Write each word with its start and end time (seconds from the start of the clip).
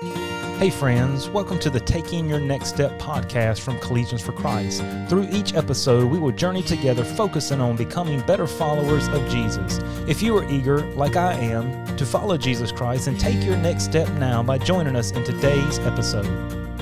Hey, 0.00 0.70
friends, 0.70 1.28
welcome 1.28 1.60
to 1.60 1.70
the 1.70 1.78
Taking 1.78 2.28
Your 2.28 2.40
Next 2.40 2.70
Step 2.70 2.98
podcast 2.98 3.60
from 3.60 3.78
Collegians 3.78 4.22
for 4.22 4.32
Christ. 4.32 4.82
Through 5.08 5.28
each 5.30 5.54
episode, 5.54 6.10
we 6.10 6.18
will 6.18 6.32
journey 6.32 6.62
together 6.62 7.04
focusing 7.04 7.60
on 7.60 7.76
becoming 7.76 8.20
better 8.22 8.48
followers 8.48 9.06
of 9.08 9.28
Jesus. 9.28 9.78
If 10.08 10.20
you 10.20 10.36
are 10.36 10.50
eager, 10.50 10.80
like 10.94 11.14
I 11.14 11.34
am, 11.34 11.96
to 11.96 12.04
follow 12.04 12.36
Jesus 12.36 12.72
Christ, 12.72 13.06
and 13.06 13.20
take 13.20 13.44
your 13.44 13.56
next 13.56 13.84
step 13.84 14.08
now 14.14 14.42
by 14.42 14.58
joining 14.58 14.96
us 14.96 15.12
in 15.12 15.22
today's 15.22 15.78
episode. 15.80 16.73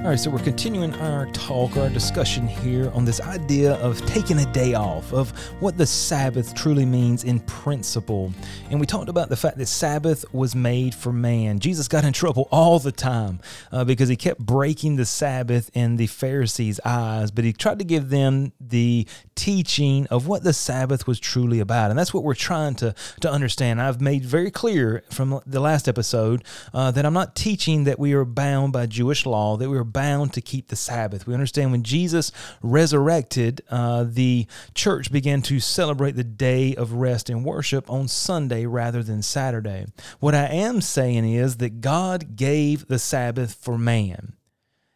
All 0.00 0.06
right, 0.06 0.18
so 0.18 0.30
we're 0.30 0.38
continuing 0.38 0.94
our 0.94 1.26
talk, 1.26 1.76
our 1.76 1.90
discussion 1.90 2.48
here 2.48 2.90
on 2.94 3.04
this 3.04 3.20
idea 3.20 3.74
of 3.74 4.00
taking 4.06 4.38
a 4.38 4.50
day 4.50 4.72
off, 4.72 5.12
of 5.12 5.30
what 5.60 5.76
the 5.76 5.84
Sabbath 5.84 6.54
truly 6.54 6.86
means 6.86 7.24
in 7.24 7.38
principle. 7.40 8.32
And 8.70 8.80
we 8.80 8.86
talked 8.86 9.10
about 9.10 9.28
the 9.28 9.36
fact 9.36 9.58
that 9.58 9.66
Sabbath 9.66 10.24
was 10.32 10.54
made 10.54 10.94
for 10.94 11.12
man. 11.12 11.58
Jesus 11.58 11.86
got 11.86 12.04
in 12.04 12.14
trouble 12.14 12.48
all 12.50 12.78
the 12.78 12.92
time 12.92 13.40
uh, 13.72 13.84
because 13.84 14.08
he 14.08 14.16
kept 14.16 14.40
breaking 14.40 14.96
the 14.96 15.04
Sabbath 15.04 15.70
in 15.74 15.98
the 15.98 16.06
Pharisees' 16.06 16.80
eyes, 16.82 17.30
but 17.30 17.44
he 17.44 17.52
tried 17.52 17.78
to 17.80 17.84
give 17.84 18.08
them 18.08 18.52
the 18.58 19.06
teaching 19.34 20.06
of 20.06 20.26
what 20.26 20.44
the 20.44 20.54
Sabbath 20.54 21.06
was 21.06 21.20
truly 21.20 21.60
about. 21.60 21.90
And 21.90 21.98
that's 21.98 22.14
what 22.14 22.24
we're 22.24 22.34
trying 22.34 22.74
to, 22.76 22.94
to 23.20 23.30
understand. 23.30 23.82
I've 23.82 24.00
made 24.00 24.24
very 24.24 24.50
clear 24.50 25.04
from 25.10 25.42
the 25.44 25.60
last 25.60 25.88
episode 25.88 26.42
uh, 26.72 26.90
that 26.90 27.04
I'm 27.04 27.12
not 27.12 27.36
teaching 27.36 27.84
that 27.84 27.98
we 27.98 28.14
are 28.14 28.24
bound 28.24 28.72
by 28.72 28.86
Jewish 28.86 29.26
law, 29.26 29.58
that 29.58 29.68
we 29.68 29.76
are 29.76 29.89
bound 29.92 30.32
to 30.34 30.40
keep 30.40 30.68
the 30.68 30.76
Sabbath. 30.76 31.26
We 31.26 31.34
understand 31.34 31.72
when 31.72 31.82
Jesus 31.82 32.32
resurrected, 32.62 33.62
uh, 33.70 34.04
the 34.06 34.46
church 34.74 35.12
began 35.12 35.42
to 35.42 35.60
celebrate 35.60 36.16
the 36.16 36.24
day 36.24 36.74
of 36.74 36.92
rest 36.92 37.30
and 37.30 37.44
worship 37.44 37.90
on 37.90 38.08
Sunday 38.08 38.66
rather 38.66 39.02
than 39.02 39.22
Saturday. 39.22 39.86
What 40.18 40.34
I 40.34 40.46
am 40.46 40.80
saying 40.80 41.30
is 41.32 41.56
that 41.58 41.80
God 41.80 42.36
gave 42.36 42.86
the 42.86 42.98
Sabbath 42.98 43.54
for 43.54 43.78
man. 43.78 44.34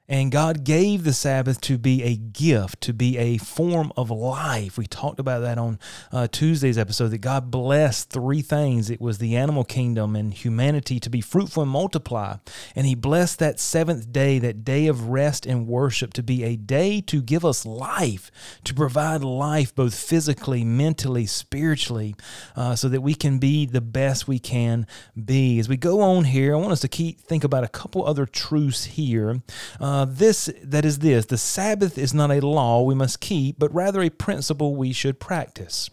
And 0.07 0.31
God 0.31 0.65
gave 0.65 1.05
the 1.05 1.15
Sabbath 1.15 1.63
to 1.63 1.79
be 1.79 2.03
a 2.03 2.15
gift, 2.15 2.83
to 2.83 2.93
be 2.93 3.17
a 3.17 3.39
form 3.39 3.91
of 3.97 4.11
life. 4.11 4.77
We 4.77 4.87
talked 4.87 5.19
about 5.19 5.41
that 5.41 5.57
on 5.57 5.79
uh, 6.13 6.27
Tuesday's 6.31 6.77
episode 6.77 7.09
that 7.09 7.19
God 7.19 7.51
blessed 7.51 8.11
three 8.11 8.43
things 8.43 8.91
it 8.91 9.01
was 9.01 9.17
the 9.17 9.35
animal 9.35 9.65
kingdom 9.65 10.15
and 10.15 10.35
humanity 10.35 11.01
to 11.01 11.09
be 11.09 11.23
fruitful 11.23 11.63
and 11.63 11.73
multiply. 11.73 12.37
And 12.77 12.87
He 12.87 12.95
blessed 12.95 13.39
that 13.39 13.59
seventh 13.59 14.13
day, 14.13 14.39
that 14.41 14.63
day 14.63 14.89
of 14.89 15.09
rest 15.09 15.47
and 15.47 15.67
worship, 15.67 16.13
to 16.15 16.23
be 16.23 16.45
a 16.45 16.57
day 16.57 17.01
to 17.03 17.23
give 17.23 17.43
us 17.43 17.65
life, 17.65 18.31
to 18.65 18.75
provide 18.75 19.25
life 19.25 19.75
both 19.75 19.95
physically, 19.95 20.65
mentally, 20.65 21.25
spiritually, 21.25 22.15
uh, 22.57 22.75
so 22.75 22.91
that 22.91 23.01
we 23.01 23.15
can 23.15 23.39
be 23.39 23.65
the 23.65 23.81
best 23.81 24.29
we 24.29 24.39
can 24.39 24.87
be. 25.25 25.59
As 25.59 25.67
we 25.67 25.79
go 25.79 26.03
on 26.03 26.25
here, 26.25 26.55
I 26.55 26.59
want 26.59 26.73
us 26.73 26.81
to 26.81 26.89
keep 26.89 27.21
think 27.21 27.43
about 27.43 27.65
a 27.65 27.69
couple 27.69 28.07
other 28.07 28.27
truths 28.27 28.85
here. 28.85 29.41
Uh, 29.81 29.94
uh, 29.95 30.05
this 30.05 30.51
that 30.61 30.85
is 30.85 30.99
this 30.99 31.27
the 31.27 31.39
Sabbath 31.39 31.97
is 31.97 32.13
not 32.13 32.33
a 32.33 32.45
law 32.45 32.83
we 32.83 32.97
must 32.97 33.21
keep, 33.21 33.61
but 33.61 33.73
rather 33.73 34.03
a 34.03 34.11
principle 34.11 34.75
we 34.75 34.93
should 34.93 35.21
practice. 35.21 35.89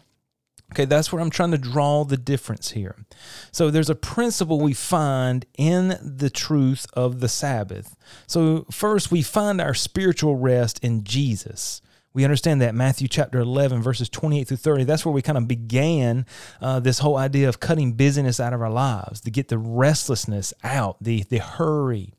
Okay, 0.72 0.86
that's 0.86 1.12
where 1.12 1.22
I'm 1.22 1.30
trying 1.30 1.52
to 1.52 1.58
draw 1.58 2.02
the 2.02 2.16
difference 2.16 2.72
here. 2.72 2.96
So 3.52 3.70
there's 3.70 3.90
a 3.90 3.94
principle 3.94 4.58
we 4.58 4.72
find 4.72 5.44
in 5.56 5.98
the 6.02 6.30
truth 6.30 6.86
of 6.94 7.20
the 7.20 7.28
Sabbath. 7.28 7.94
So 8.26 8.66
first, 8.72 9.12
we 9.12 9.22
find 9.22 9.60
our 9.60 9.74
spiritual 9.74 10.34
rest 10.34 10.80
in 10.82 11.04
Jesus. 11.04 11.80
We 12.14 12.24
understand 12.24 12.60
that 12.60 12.74
Matthew 12.74 13.08
chapter 13.08 13.40
11, 13.40 13.82
verses 13.82 14.08
28 14.08 14.48
through 14.48 14.56
30, 14.58 14.84
that's 14.84 15.04
where 15.04 15.12
we 15.12 15.22
kind 15.22 15.38
of 15.38 15.48
began 15.48 16.26
uh, 16.60 16.80
this 16.80 16.98
whole 16.98 17.16
idea 17.16 17.48
of 17.48 17.58
cutting 17.58 17.94
busyness 17.94 18.38
out 18.38 18.52
of 18.52 18.60
our 18.60 18.70
lives, 18.70 19.20
to 19.22 19.30
get 19.30 19.48
the 19.48 19.58
restlessness 19.58 20.52
out, 20.62 20.96
the, 21.00 21.24
the 21.30 21.38
hurry. 21.38 22.12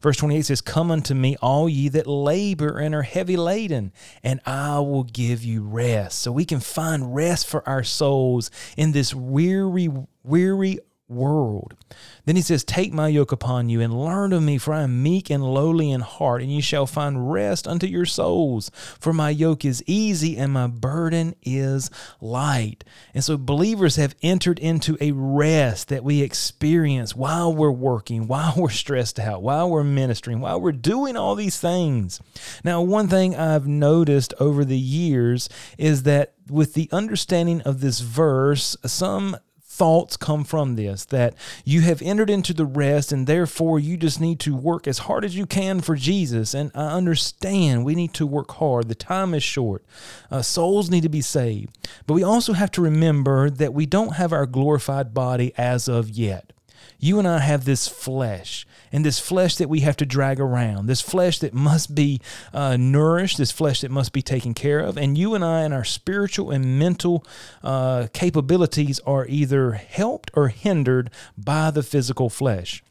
Verse 0.00 0.16
28 0.18 0.42
says, 0.42 0.60
Come 0.60 0.90
unto 0.90 1.14
me, 1.14 1.36
all 1.40 1.68
ye 1.68 1.88
that 1.88 2.06
labor 2.06 2.78
and 2.78 2.94
are 2.94 3.02
heavy 3.02 3.36
laden, 3.36 3.92
and 4.22 4.40
I 4.44 4.80
will 4.80 5.04
give 5.04 5.42
you 5.44 5.62
rest. 5.62 6.18
So 6.20 6.30
we 6.30 6.44
can 6.44 6.60
find 6.60 7.14
rest 7.14 7.46
for 7.46 7.66
our 7.66 7.82
souls 7.82 8.50
in 8.76 8.92
this 8.92 9.14
weary, 9.14 9.88
weary 10.22 10.78
world. 11.08 11.74
Then 12.24 12.36
he 12.36 12.42
says, 12.42 12.64
Take 12.64 12.92
my 12.92 13.08
yoke 13.08 13.32
upon 13.32 13.68
you 13.68 13.80
and 13.80 13.98
learn 13.98 14.32
of 14.32 14.42
me, 14.42 14.58
for 14.58 14.74
I 14.74 14.82
am 14.82 15.02
meek 15.02 15.30
and 15.30 15.42
lowly 15.42 15.90
in 15.90 16.00
heart, 16.00 16.42
and 16.42 16.52
you 16.52 16.60
shall 16.60 16.86
find 16.86 17.32
rest 17.32 17.66
unto 17.66 17.86
your 17.86 18.04
souls. 18.04 18.70
For 19.00 19.12
my 19.12 19.30
yoke 19.30 19.64
is 19.64 19.82
easy 19.86 20.36
and 20.36 20.52
my 20.52 20.66
burden 20.66 21.34
is 21.42 21.90
light. 22.20 22.84
And 23.14 23.24
so 23.24 23.36
believers 23.36 23.96
have 23.96 24.14
entered 24.22 24.58
into 24.58 24.96
a 25.00 25.12
rest 25.12 25.88
that 25.88 26.04
we 26.04 26.22
experience 26.22 27.16
while 27.16 27.52
we're 27.54 27.70
working, 27.70 28.26
while 28.26 28.54
we're 28.56 28.68
stressed 28.70 29.18
out, 29.18 29.42
while 29.42 29.70
we're 29.70 29.84
ministering, 29.84 30.40
while 30.40 30.60
we're 30.60 30.72
doing 30.72 31.16
all 31.16 31.34
these 31.34 31.58
things. 31.58 32.20
Now, 32.64 32.82
one 32.82 33.08
thing 33.08 33.34
I've 33.34 33.66
noticed 33.66 34.34
over 34.38 34.64
the 34.64 34.78
years 34.78 35.48
is 35.78 36.02
that 36.02 36.34
with 36.50 36.74
the 36.74 36.88
understanding 36.92 37.60
of 37.62 37.80
this 37.80 38.00
verse, 38.00 38.76
some 38.84 39.36
thoughts 39.78 40.16
come 40.16 40.42
from 40.42 40.74
this 40.74 41.04
that 41.04 41.34
you 41.64 41.82
have 41.82 42.02
entered 42.02 42.28
into 42.28 42.52
the 42.52 42.66
rest 42.66 43.12
and 43.12 43.28
therefore 43.28 43.78
you 43.78 43.96
just 43.96 44.20
need 44.20 44.40
to 44.40 44.56
work 44.56 44.88
as 44.88 44.98
hard 44.98 45.24
as 45.24 45.36
you 45.36 45.46
can 45.46 45.80
for 45.80 45.94
Jesus. 45.94 46.52
And 46.52 46.72
I 46.74 46.88
understand 46.88 47.84
we 47.84 47.94
need 47.94 48.12
to 48.14 48.26
work 48.26 48.50
hard. 48.52 48.88
The 48.88 48.96
time 48.96 49.34
is 49.34 49.44
short. 49.44 49.84
Uh, 50.32 50.42
souls 50.42 50.90
need 50.90 51.04
to 51.04 51.08
be 51.08 51.20
saved. 51.20 51.78
But 52.08 52.14
we 52.14 52.24
also 52.24 52.54
have 52.54 52.72
to 52.72 52.82
remember 52.82 53.50
that 53.50 53.72
we 53.72 53.86
don't 53.86 54.16
have 54.16 54.32
our 54.32 54.46
glorified 54.46 55.14
body 55.14 55.52
as 55.56 55.86
of 55.86 56.10
yet. 56.10 56.52
You 56.98 57.20
and 57.20 57.28
I 57.28 57.38
have 57.38 57.64
this 57.64 57.86
flesh 57.86 58.66
and 58.92 59.04
this 59.04 59.18
flesh 59.18 59.56
that 59.56 59.68
we 59.68 59.80
have 59.80 59.96
to 59.98 60.06
drag 60.06 60.40
around, 60.40 60.86
this 60.86 61.00
flesh 61.00 61.38
that 61.40 61.54
must 61.54 61.94
be 61.94 62.20
uh, 62.52 62.76
nourished, 62.76 63.38
this 63.38 63.52
flesh 63.52 63.80
that 63.82 63.90
must 63.90 64.12
be 64.12 64.22
taken 64.22 64.54
care 64.54 64.80
of. 64.80 64.96
And 64.96 65.16
you 65.16 65.34
and 65.34 65.44
I, 65.44 65.62
and 65.62 65.74
our 65.74 65.84
spiritual 65.84 66.50
and 66.50 66.78
mental 66.78 67.24
uh, 67.62 68.08
capabilities, 68.12 69.00
are 69.00 69.26
either 69.26 69.72
helped 69.72 70.30
or 70.34 70.48
hindered 70.48 71.10
by 71.36 71.70
the 71.70 71.82
physical 71.82 72.28
flesh. 72.28 72.82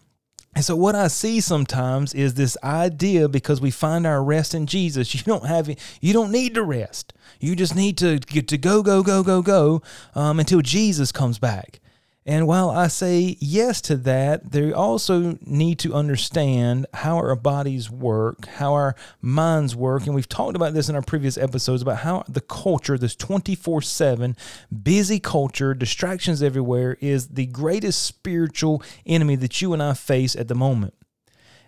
And 0.57 0.65
so 0.65 0.75
what 0.75 0.95
I 0.95 1.07
see 1.07 1.39
sometimes 1.39 2.15
is 2.15 2.33
this 2.33 2.57
idea 2.63 3.29
because 3.29 3.61
we 3.61 3.69
find 3.69 4.07
our 4.07 4.23
rest 4.23 4.55
in 4.55 4.65
Jesus. 4.65 5.13
You 5.13 5.21
don't 5.21 5.45
have 5.45 5.69
you 6.01 6.13
don't 6.13 6.31
need 6.31 6.55
to 6.55 6.63
rest. 6.63 7.13
You 7.39 7.55
just 7.55 7.75
need 7.75 7.95
to 7.99 8.17
get 8.17 8.47
to 8.47 8.57
go 8.57 8.81
go 8.81 9.03
go 9.03 9.21
go 9.21 9.43
go 9.43 9.83
um, 10.15 10.39
until 10.39 10.61
Jesus 10.61 11.11
comes 11.11 11.37
back. 11.37 11.79
And 12.27 12.45
while 12.45 12.69
I 12.69 12.87
say 12.87 13.37
yes 13.39 13.79
to 13.83 13.95
that, 13.95 14.51
they 14.51 14.73
also 14.73 15.39
need 15.45 15.79
to 15.79 15.93
understand 15.93 16.85
how 16.93 17.15
our 17.15 17.37
bodies 17.37 17.89
work, 17.89 18.45
how 18.47 18.73
our 18.73 18.95
minds 19.21 19.77
work. 19.77 20.05
And 20.05 20.13
we've 20.13 20.27
talked 20.27 20.57
about 20.57 20.73
this 20.73 20.89
in 20.89 20.95
our 20.95 21.01
previous 21.01 21.37
episodes 21.37 21.81
about 21.81 21.99
how 21.99 22.25
the 22.27 22.41
culture, 22.41 22.97
this 22.97 23.15
24 23.15 23.81
7 23.81 24.35
busy 24.83 25.21
culture, 25.21 25.73
distractions 25.73 26.43
everywhere, 26.43 26.97
is 26.99 27.29
the 27.29 27.45
greatest 27.45 28.03
spiritual 28.03 28.83
enemy 29.05 29.37
that 29.37 29.61
you 29.61 29.71
and 29.71 29.81
I 29.81 29.93
face 29.93 30.35
at 30.35 30.49
the 30.49 30.55
moment. 30.55 30.95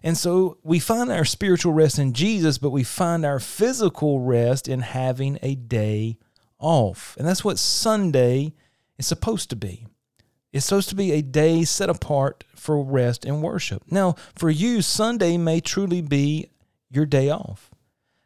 And 0.03 0.17
so 0.17 0.57
we 0.61 0.79
find 0.79 1.09
our 1.09 1.23
spiritual 1.23 1.71
rest 1.71 1.99
in 1.99 2.11
Jesus, 2.11 2.57
but 2.57 2.71
we 2.71 2.83
find 2.83 3.25
our 3.25 3.39
physical 3.39 4.19
rest 4.19 4.67
in 4.67 4.81
having 4.81 5.39
a 5.41 5.55
day 5.55 6.17
off. 6.59 7.15
And 7.17 7.25
that's 7.25 7.45
what 7.45 7.57
Sunday 7.57 8.55
is 8.97 9.07
supposed 9.07 9.49
to 9.51 9.55
be. 9.55 9.85
It's 10.51 10.65
supposed 10.65 10.89
to 10.89 10.95
be 10.95 11.11
a 11.11 11.21
day 11.21 11.63
set 11.63 11.89
apart 11.89 12.43
for 12.55 12.83
rest 12.83 13.23
and 13.23 13.43
worship. 13.43 13.83
Now, 13.91 14.15
for 14.35 14.49
you, 14.49 14.81
Sunday 14.81 15.37
may 15.37 15.59
truly 15.59 16.01
be 16.01 16.49
your 16.89 17.05
day 17.05 17.29
off, 17.29 17.69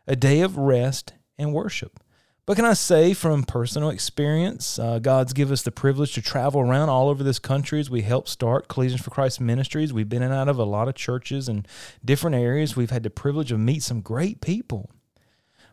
a 0.08 0.16
day 0.16 0.42
of 0.42 0.58
rest 0.58 1.14
and 1.38 1.54
worship. 1.54 2.00
But 2.46 2.58
can 2.58 2.66
I 2.66 2.74
say 2.74 3.14
from 3.14 3.44
personal 3.44 3.90
experience, 3.90 4.78
uh, 4.78 5.00
God's 5.00 5.32
given 5.32 5.54
us 5.54 5.62
the 5.62 5.72
privilege 5.72 6.14
to 6.14 6.22
travel 6.22 6.60
around 6.60 6.90
all 6.90 7.08
over 7.08 7.24
this 7.24 7.40
country 7.40 7.80
as 7.80 7.90
we 7.90 8.02
help 8.02 8.28
start 8.28 8.68
Collegians 8.68 9.02
for 9.02 9.12
Christ 9.12 9.40
ministries. 9.40 9.94
We've 9.94 10.10
been 10.10 10.22
in 10.22 10.32
and 10.32 10.40
out 10.40 10.50
of 10.50 10.60
a 10.60 10.66
lot 10.66 10.90
of 10.90 10.96
churches 10.96 11.48
and 11.48 11.66
different 12.04 12.36
areas. 12.36 12.76
We've 12.76 12.90
had 12.90 13.04
the 13.04 13.10
privilege 13.10 13.54
of 13.54 13.60
meet 13.62 13.82
some 13.82 14.02
great 14.02 14.42
people. 14.42 14.90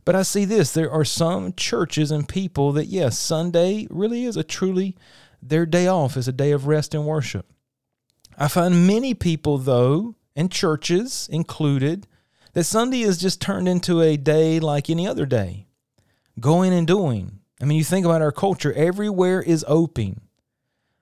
But 0.04 0.14
I 0.14 0.22
see 0.22 0.44
this 0.44 0.72
there 0.72 0.90
are 0.90 1.04
some 1.04 1.54
churches 1.54 2.12
and 2.12 2.28
people 2.28 2.72
that, 2.72 2.86
yes, 2.86 3.18
Sunday 3.18 3.88
really 3.90 4.24
is 4.24 4.36
a 4.36 4.44
truly 4.44 4.96
their 5.42 5.66
day 5.66 5.86
off 5.86 6.16
is 6.16 6.28
a 6.28 6.32
day 6.32 6.52
of 6.52 6.66
rest 6.66 6.94
and 6.94 7.06
worship. 7.06 7.46
I 8.36 8.48
find 8.48 8.86
many 8.86 9.14
people, 9.14 9.58
though, 9.58 10.14
and 10.36 10.50
churches 10.50 11.28
included, 11.30 12.06
that 12.52 12.64
Sunday 12.64 13.02
is 13.02 13.18
just 13.18 13.40
turned 13.40 13.68
into 13.68 14.00
a 14.00 14.16
day 14.16 14.60
like 14.60 14.90
any 14.90 15.06
other 15.06 15.26
day, 15.26 15.66
going 16.38 16.72
and 16.72 16.86
doing. 16.86 17.40
I 17.60 17.64
mean, 17.64 17.78
you 17.78 17.84
think 17.84 18.06
about 18.06 18.22
our 18.22 18.32
culture, 18.32 18.72
everywhere 18.72 19.42
is 19.42 19.64
open. 19.68 20.22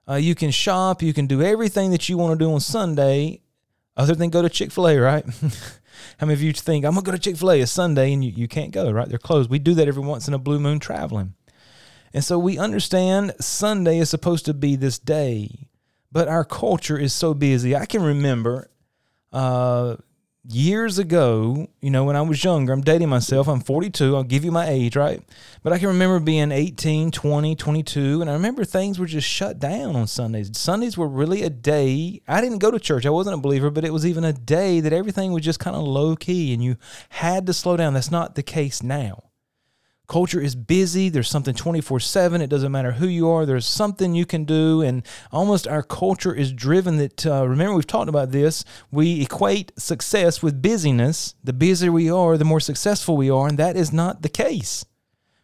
Uh, 0.09 0.15
you 0.15 0.35
can 0.35 0.51
shop, 0.51 1.03
you 1.03 1.13
can 1.13 1.27
do 1.27 1.43
everything 1.43 1.91
that 1.91 2.09
you 2.09 2.19
want 2.19 2.39
to 2.39 2.45
do 2.45 2.53
on 2.53 2.61
Sunday, 2.61 3.41
other 3.97 4.15
than 4.15 4.31
go 4.31 4.43
to 4.43 4.49
Chick 4.49 4.73
fil 4.73 4.89
A, 4.89 4.99
right? 4.99 5.25
How 6.19 6.27
many 6.27 6.35
of 6.35 6.43
you 6.43 6.53
think, 6.53 6.85
I'm 6.85 6.95
going 6.95 7.05
to 7.05 7.11
go 7.11 7.17
to 7.17 7.23
Chick 7.23 7.37
fil 7.37 7.51
A? 7.51 7.61
It's 7.61 7.73
Sunday 7.73 8.13
and 8.13 8.25
you, 8.25 8.33
you 8.35 8.49
can't 8.49 8.71
go, 8.71 8.91
right? 8.91 9.09
They're 9.09 9.19
closed. 9.19 9.51
We 9.51 9.59
do 9.59 9.75
that 9.75 9.89
every 9.89 10.03
once 10.03 10.29
in 10.29 10.35
a 10.35 10.39
blue 10.39 10.59
moon 10.59 10.79
traveling. 10.79 11.35
And 12.15 12.25
so 12.25 12.39
we 12.39 12.59
understand 12.59 13.35
Sunday 13.41 13.99
is 13.99 14.11
supposed 14.11 14.45
to 14.47 14.55
be 14.55 14.77
this 14.77 14.99
day. 14.99 15.69
but 16.11 16.27
our 16.29 16.45
culture 16.45 16.99
is 16.99 17.13
so 17.13 17.35
busy. 17.35 17.77
I 17.77 17.85
can 17.87 18.03
remember 18.03 18.71
uh, 19.33 19.97
years 20.49 20.99
ago, 20.99 21.69
you 21.83 21.91
know, 21.91 22.05
when 22.05 22.17
I 22.17 22.23
was 22.23 22.43
younger, 22.43 22.73
I'm 22.73 22.81
dating 22.81 23.11
myself. 23.11 23.47
I'm 23.47 23.61
42. 23.61 24.17
I'll 24.17 24.23
give 24.23 24.43
you 24.43 24.51
my 24.51 24.67
age, 24.69 24.97
right? 24.97 25.23
But 25.63 25.75
I 25.75 25.79
can 25.79 25.89
remember 25.89 26.19
being 26.19 26.51
18, 26.51 27.11
20, 27.11 27.55
22, 27.55 28.23
and 28.23 28.31
I 28.31 28.33
remember 28.33 28.65
things 28.65 28.99
were 28.99 29.07
just 29.07 29.29
shut 29.29 29.59
down 29.59 29.97
on 29.97 30.07
Sundays. 30.07 30.57
Sundays 30.57 30.97
were 30.97 31.09
really 31.09 31.43
a 31.43 31.51
day. 31.51 32.23
I 32.27 32.41
didn't 32.41 32.59
go 32.59 32.71
to 32.71 32.81
church. 32.81 33.05
I 33.05 33.11
wasn't 33.11 33.37
a 33.37 33.43
believer, 33.43 33.71
but 33.71 33.85
it 33.85 33.93
was 33.93 34.07
even 34.07 34.25
a 34.25 34.33
day 34.33 34.81
that 34.81 34.95
everything 34.95 35.33
was 35.33 35.45
just 35.45 35.61
kind 35.61 35.77
of 35.77 35.83
low 35.83 36.17
key 36.17 36.55
and 36.55 36.65
you 36.65 36.77
had 37.11 37.47
to 37.47 37.53
slow 37.53 37.77
down. 37.77 37.93
That's 37.93 38.11
not 38.11 38.35
the 38.35 38.43
case 38.43 38.83
now. 38.83 39.25
Culture 40.09 40.41
is 40.41 40.55
busy. 40.55 41.11
There's 41.11 41.29
something 41.29 41.55
24 41.55 42.01
7. 42.01 42.41
It 42.41 42.49
doesn't 42.49 42.73
matter 42.73 42.93
who 42.93 43.07
you 43.07 43.29
are. 43.29 43.45
There's 43.45 43.67
something 43.67 44.15
you 44.15 44.25
can 44.25 44.45
do. 44.45 44.81
And 44.81 45.05
almost 45.31 45.69
our 45.69 45.83
culture 45.83 46.35
is 46.35 46.51
driven 46.51 46.97
that, 46.97 47.27
uh, 47.27 47.47
remember, 47.47 47.75
we've 47.75 47.87
talked 47.87 48.09
about 48.09 48.33
this. 48.33 48.65
We 48.91 49.21
equate 49.21 49.79
success 49.79 50.43
with 50.43 50.63
busyness. 50.63 51.35
The 51.45 51.53
busier 51.53 51.93
we 51.93 52.11
are, 52.11 52.39
the 52.39 52.47
more 52.47 52.59
successful 52.59 53.19
we 53.19 53.29
are. 53.29 53.49
And 53.49 53.59
that 53.59 53.77
is 53.77 53.93
not 53.93 54.23
the 54.23 54.31
case. 54.31 54.87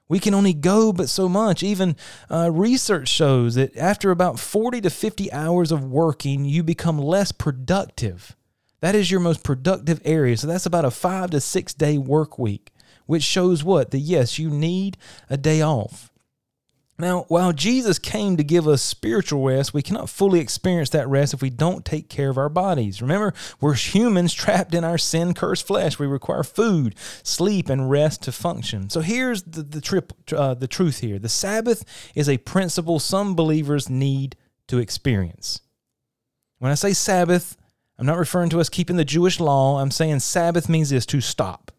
We 0.09 0.19
can 0.19 0.33
only 0.33 0.55
go 0.55 0.95
but 0.95 1.11
so 1.11 1.29
much. 1.29 1.63
Even 1.63 1.95
uh, 2.31 2.51
research 2.51 3.09
shows 3.09 3.57
that 3.57 3.77
after 3.77 4.11
about 4.11 4.41
40 4.41 4.81
to 4.81 4.91
50 4.91 5.31
hours 5.31 5.73
of 5.73 5.85
working, 5.85 6.47
you 6.47 6.63
become 6.63 6.99
less 6.99 7.33
productive. 7.33 8.35
That 8.81 8.95
is 8.95 9.11
your 9.11 9.21
most 9.21 9.45
productive 9.45 10.01
area. 10.07 10.39
So 10.39 10.47
that's 10.47 10.67
about 10.67 10.87
a 10.87 10.91
five 10.91 11.31
to 11.31 11.41
six 11.41 11.75
day 11.75 11.99
work 11.99 12.39
week 12.39 12.71
which 13.07 13.23
shows 13.23 13.63
what? 13.65 13.91
That 13.91 13.99
yes, 13.99 14.39
you 14.39 14.51
need 14.51 14.97
a 15.29 15.37
day 15.37 15.61
off. 15.63 16.11
Now, 16.97 17.25
while 17.27 17.53
Jesus 17.53 17.99
came 17.99 18.37
to 18.37 18.45
give 18.45 18.69
us 18.69 18.81
spiritual 18.81 19.43
rest, 19.43 19.75
we 19.75 19.83
cannot 19.83 20.09
fully 20.09 20.39
experience 20.39 20.91
that 20.91 21.09
rest 21.09 21.35
if 21.35 21.43
we 21.43 21.51
don't 21.51 21.85
take 21.85 22.09
care 22.09 22.31
of 22.31 22.39
our 22.39 22.49
bodies. 22.49 23.03
Remember, 23.03 23.35
we're 23.61 23.75
humans 23.75 24.33
trapped 24.35 24.75
in 24.75 24.85
our 24.85 24.99
sin 24.99 25.35
cursed 25.35 25.67
flesh. 25.67 25.99
We 25.99 26.07
require 26.07 26.45
food, 26.45 26.95
sleep, 27.25 27.69
and 27.69 27.91
rest 27.91 28.23
to 28.23 28.33
function. 28.33 28.91
So 28.91 29.01
here's 29.01 29.43
the, 29.43 29.63
the, 29.63 29.81
trip, 29.81 30.13
uh, 30.33 30.55
the 30.55 30.69
truth 30.69 31.01
here 31.01 31.19
the 31.19 31.29
Sabbath 31.29 31.85
is 32.15 32.29
a 32.29 32.39
principle 32.39 33.01
some 33.01 33.35
believers 33.35 33.91
need 33.91 34.37
to 34.69 34.79
experience. 34.79 35.63
When 36.61 36.71
I 36.71 36.77
say 36.77 36.93
Sabbath, 36.93 37.57
I'm 37.99 38.07
not 38.07 38.19
referring 38.19 38.51
to 38.51 38.61
us 38.61 38.69
keeping 38.69 38.97
the 38.97 39.05
Jewish 39.05 39.41
law. 39.41 39.81
I'm 39.81 39.91
saying 39.91 40.21
Sabbath 40.21 40.69
means 40.69 40.91
this 40.91 41.07
to 41.07 41.21
stop. 41.21 41.73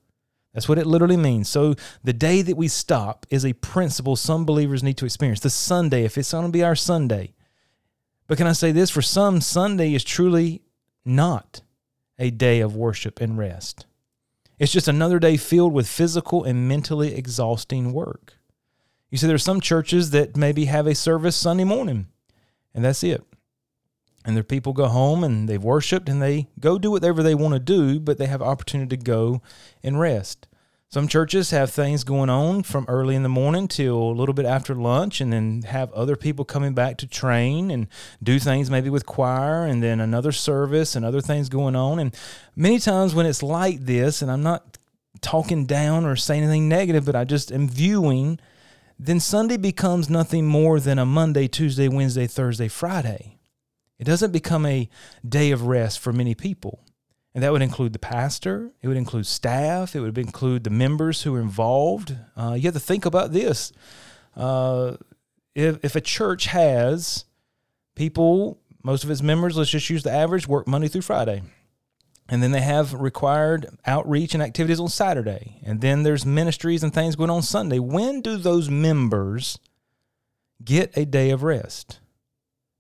That's 0.55 0.69
what 0.69 0.79
it 0.79 0.87
literally 0.87 1.17
means. 1.17 1.49
So 1.49 1.75
the 2.01 2.13
day 2.13 2.41
that 2.41 2.55
we 2.55 2.69
stop 2.69 3.25
is 3.29 3.45
a 3.45 3.51
principle 3.53 4.15
some 4.15 4.45
believers 4.45 4.83
need 4.83 4.95
to 4.97 5.05
experience. 5.05 5.41
The 5.41 5.49
Sunday, 5.49 6.05
if 6.05 6.17
it's 6.17 6.31
going 6.31 6.45
to 6.45 6.51
be 6.51 6.63
our 6.63 6.77
Sunday. 6.77 7.33
But 8.27 8.37
can 8.37 8.47
I 8.47 8.53
say 8.53 8.71
this? 8.71 8.89
For 8.89 9.01
some, 9.01 9.41
Sunday 9.41 9.93
is 9.93 10.03
truly 10.05 10.61
not 11.03 11.61
a 12.17 12.31
day 12.31 12.61
of 12.61 12.73
worship 12.73 13.19
and 13.19 13.37
rest. 13.37 13.85
It's 14.57 14.71
just 14.71 14.87
another 14.87 15.19
day 15.19 15.35
filled 15.35 15.73
with 15.73 15.89
physical 15.89 16.45
and 16.45 16.69
mentally 16.69 17.13
exhausting 17.13 17.91
work. 17.91 18.35
You 19.11 19.17
see, 19.17 19.27
there 19.27 19.35
are 19.35 19.39
some 19.39 19.59
churches 19.59 20.11
that 20.11 20.37
maybe 20.37 20.65
have 20.65 20.87
a 20.87 20.95
service 20.95 21.35
Sunday 21.35 21.65
morning, 21.65 22.07
and 22.73 22.85
that's 22.85 23.03
it. 23.03 23.23
And 24.25 24.35
their 24.35 24.43
people 24.43 24.73
go 24.73 24.87
home 24.87 25.23
and 25.23 25.47
they've 25.47 25.63
worshiped 25.63 26.09
and 26.09 26.21
they 26.21 26.47
go 26.59 26.79
do 26.79 26.91
whatever 26.91 27.21
they 27.21 27.35
want 27.35 27.53
to 27.53 27.59
do, 27.59 27.99
but 27.99 28.17
they 28.17 28.25
have 28.25 28.41
opportunity 28.41 28.97
to 28.97 29.03
go 29.03 29.41
and 29.83 29.99
rest. 29.99 30.47
Some 30.89 31.07
churches 31.07 31.51
have 31.51 31.71
things 31.71 32.03
going 32.03 32.29
on 32.29 32.63
from 32.63 32.85
early 32.87 33.15
in 33.15 33.23
the 33.23 33.29
morning 33.29 33.67
till 33.67 33.97
a 33.97 34.17
little 34.17 34.33
bit 34.33 34.45
after 34.45 34.73
lunch, 34.73 35.19
and 35.19 35.33
then 35.33 35.63
have 35.63 35.91
other 35.91 36.15
people 36.15 36.45
coming 36.45 36.73
back 36.73 36.97
to 36.99 37.07
train 37.07 37.69
and 37.69 37.87
do 38.23 38.39
things 38.39 38.71
maybe 38.71 38.89
with 38.89 39.05
choir, 39.05 39.65
and 39.65 39.83
then 39.83 39.99
another 39.99 40.31
service 40.31 40.95
and 40.95 41.03
other 41.03 41.21
things 41.21 41.49
going 41.49 41.75
on. 41.75 41.99
And 41.99 42.15
many 42.55 42.79
times 42.79 43.13
when 43.13 43.25
it's 43.25 43.43
like 43.43 43.81
this, 43.81 44.21
and 44.21 44.31
I'm 44.31 44.43
not 44.43 44.77
talking 45.21 45.65
down 45.65 46.05
or 46.05 46.15
saying 46.15 46.43
anything 46.43 46.69
negative, 46.69 47.05
but 47.05 47.15
I 47.15 47.25
just 47.25 47.51
am 47.51 47.67
viewing, 47.67 48.39
then 48.97 49.19
Sunday 49.19 49.57
becomes 49.57 50.09
nothing 50.09 50.45
more 50.45 50.79
than 50.79 50.97
a 50.97 51.05
Monday, 51.05 51.47
Tuesday, 51.47 51.89
Wednesday, 51.89 52.27
Thursday, 52.27 52.69
Friday. 52.69 53.37
It 53.97 54.03
doesn't 54.03 54.31
become 54.31 54.65
a 54.65 54.89
day 55.27 55.51
of 55.51 55.63
rest 55.63 55.99
for 55.99 56.11
many 56.11 56.35
people. 56.35 56.81
And 57.33 57.43
that 57.43 57.51
would 57.51 57.61
include 57.61 57.91
the 57.91 57.99
pastor, 57.99 58.71
it 58.81 58.87
would 58.87 58.95
include 58.95 59.27
staff, 59.27 59.93
it 59.93 59.99
would 59.99 60.17
include 60.17 60.63
the 60.63 60.69
members 60.69 61.23
who 61.23 61.35
are 61.35 61.41
involved. 61.41 62.15
Uh, 62.37 62.53
you 62.53 62.63
have 62.63 62.73
to 62.73 62.79
think 62.79 63.05
about 63.05 63.33
this. 63.33 63.73
Uh, 64.37 64.95
if, 65.53 65.83
if 65.83 65.95
a 65.97 66.01
church 66.01 66.45
has 66.45 67.25
people, 67.95 68.61
most 68.83 69.03
of 69.03 69.11
its 69.11 69.21
members, 69.21 69.57
let's 69.57 69.69
just 69.69 69.89
use 69.89 70.03
the 70.03 70.11
average, 70.11 70.47
work 70.47 70.65
Monday 70.65 70.87
through 70.87 71.01
Friday. 71.01 71.41
And 72.29 72.41
then 72.41 72.51
they 72.51 72.61
have 72.61 72.93
required 72.93 73.67
outreach 73.85 74.33
and 74.33 74.41
activities 74.41 74.79
on 74.79 74.87
Saturday. 74.87 75.59
And 75.63 75.81
then 75.81 76.03
there's 76.03 76.25
ministries 76.25 76.83
and 76.83 76.93
things 76.93 77.15
going 77.15 77.29
on 77.29 77.41
Sunday. 77.41 77.79
When 77.79 78.21
do 78.21 78.37
those 78.37 78.69
members 78.69 79.59
get 80.63 80.95
a 80.97 81.05
day 81.05 81.31
of 81.31 81.43
rest? 81.43 81.99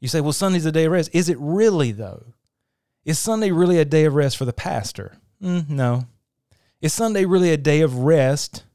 You 0.05 0.09
say, 0.09 0.21
well, 0.21 0.33
Sunday's 0.33 0.67
a 0.67 0.71
day 0.71 0.85
of 0.85 0.91
rest. 0.91 1.09
Is 1.13 1.29
it 1.29 1.37
really, 1.39 1.91
though? 1.91 2.35
Is 3.05 3.17
Sunday 3.17 3.49
really 3.49 3.79
a 3.79 3.85
day 3.85 4.05
of 4.05 4.13
rest 4.13 4.37
for 4.37 4.45
the 4.45 4.53
pastor? 4.53 5.17
Mm, 5.41 5.67
no. 5.67 6.05
Is 6.79 6.93
Sunday 6.93 7.25
really 7.25 7.49
a 7.49 7.57
day 7.57 7.81
of 7.81 7.97
rest 7.97 8.65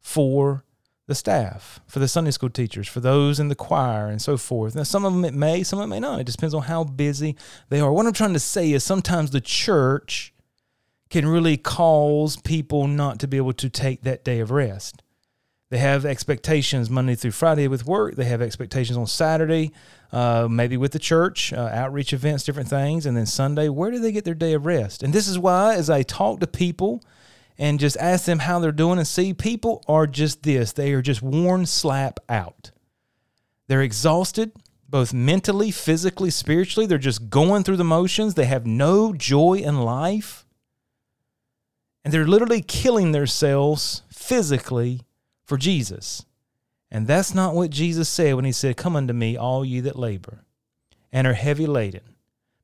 for 0.00 0.62
the 1.08 1.14
staff, 1.16 1.80
for 1.88 1.98
the 1.98 2.06
Sunday 2.06 2.30
school 2.30 2.50
teachers, 2.50 2.86
for 2.86 3.00
those 3.00 3.40
in 3.40 3.48
the 3.48 3.56
choir, 3.56 4.06
and 4.06 4.22
so 4.22 4.36
forth? 4.36 4.76
Now, 4.76 4.84
some 4.84 5.04
of 5.04 5.12
them 5.12 5.24
it 5.24 5.34
may, 5.34 5.64
some 5.64 5.80
of 5.80 5.82
them 5.82 5.90
may 5.90 5.98
not. 5.98 6.20
It 6.20 6.26
depends 6.28 6.54
on 6.54 6.62
how 6.62 6.84
busy 6.84 7.34
they 7.68 7.80
are. 7.80 7.92
What 7.92 8.06
I'm 8.06 8.12
trying 8.12 8.34
to 8.34 8.38
say 8.38 8.70
is 8.70 8.84
sometimes 8.84 9.32
the 9.32 9.40
church 9.40 10.32
can 11.10 11.26
really 11.26 11.56
cause 11.56 12.36
people 12.36 12.86
not 12.86 13.18
to 13.18 13.26
be 13.26 13.38
able 13.38 13.54
to 13.54 13.68
take 13.68 14.02
that 14.02 14.22
day 14.22 14.38
of 14.38 14.52
rest. 14.52 15.02
They 15.70 15.78
have 15.78 16.06
expectations 16.06 16.88
Monday 16.88 17.16
through 17.16 17.32
Friday 17.32 17.66
with 17.66 17.84
work. 17.84 18.14
They 18.14 18.26
have 18.26 18.40
expectations 18.40 18.96
on 18.96 19.08
Saturday, 19.08 19.72
uh, 20.14 20.46
maybe 20.48 20.76
with 20.76 20.92
the 20.92 20.98
church, 21.00 21.52
uh, 21.52 21.70
outreach 21.72 22.12
events, 22.12 22.44
different 22.44 22.68
things. 22.68 23.04
And 23.04 23.16
then 23.16 23.26
Sunday, 23.26 23.68
where 23.68 23.90
do 23.90 23.98
they 23.98 24.12
get 24.12 24.24
their 24.24 24.32
day 24.32 24.52
of 24.52 24.64
rest? 24.64 25.02
And 25.02 25.12
this 25.12 25.26
is 25.26 25.40
why, 25.40 25.74
as 25.74 25.90
I 25.90 26.04
talk 26.04 26.38
to 26.38 26.46
people 26.46 27.02
and 27.58 27.80
just 27.80 27.96
ask 27.96 28.24
them 28.24 28.38
how 28.38 28.60
they're 28.60 28.70
doing 28.70 28.98
and 28.98 29.08
see, 29.08 29.34
people 29.34 29.82
are 29.88 30.06
just 30.06 30.44
this 30.44 30.72
they 30.72 30.92
are 30.92 31.02
just 31.02 31.20
worn 31.20 31.66
slap 31.66 32.20
out. 32.28 32.70
They're 33.66 33.82
exhausted, 33.82 34.52
both 34.88 35.12
mentally, 35.12 35.72
physically, 35.72 36.30
spiritually. 36.30 36.86
They're 36.86 36.98
just 36.98 37.28
going 37.28 37.64
through 37.64 37.78
the 37.78 37.84
motions. 37.84 38.34
They 38.34 38.44
have 38.44 38.66
no 38.66 39.12
joy 39.12 39.54
in 39.54 39.80
life. 39.80 40.46
And 42.04 42.14
they're 42.14 42.26
literally 42.26 42.62
killing 42.62 43.10
themselves 43.10 44.02
physically 44.12 45.00
for 45.44 45.56
Jesus. 45.56 46.24
And 46.90 47.06
that's 47.06 47.34
not 47.34 47.54
what 47.54 47.70
Jesus 47.70 48.08
said 48.08 48.34
when 48.34 48.44
he 48.44 48.52
said, 48.52 48.76
Come 48.76 48.96
unto 48.96 49.12
me, 49.12 49.36
all 49.36 49.64
ye 49.64 49.80
that 49.80 49.98
labor 49.98 50.44
and 51.14 51.28
are 51.28 51.34
heavy 51.34 51.66
laden. 51.66 52.02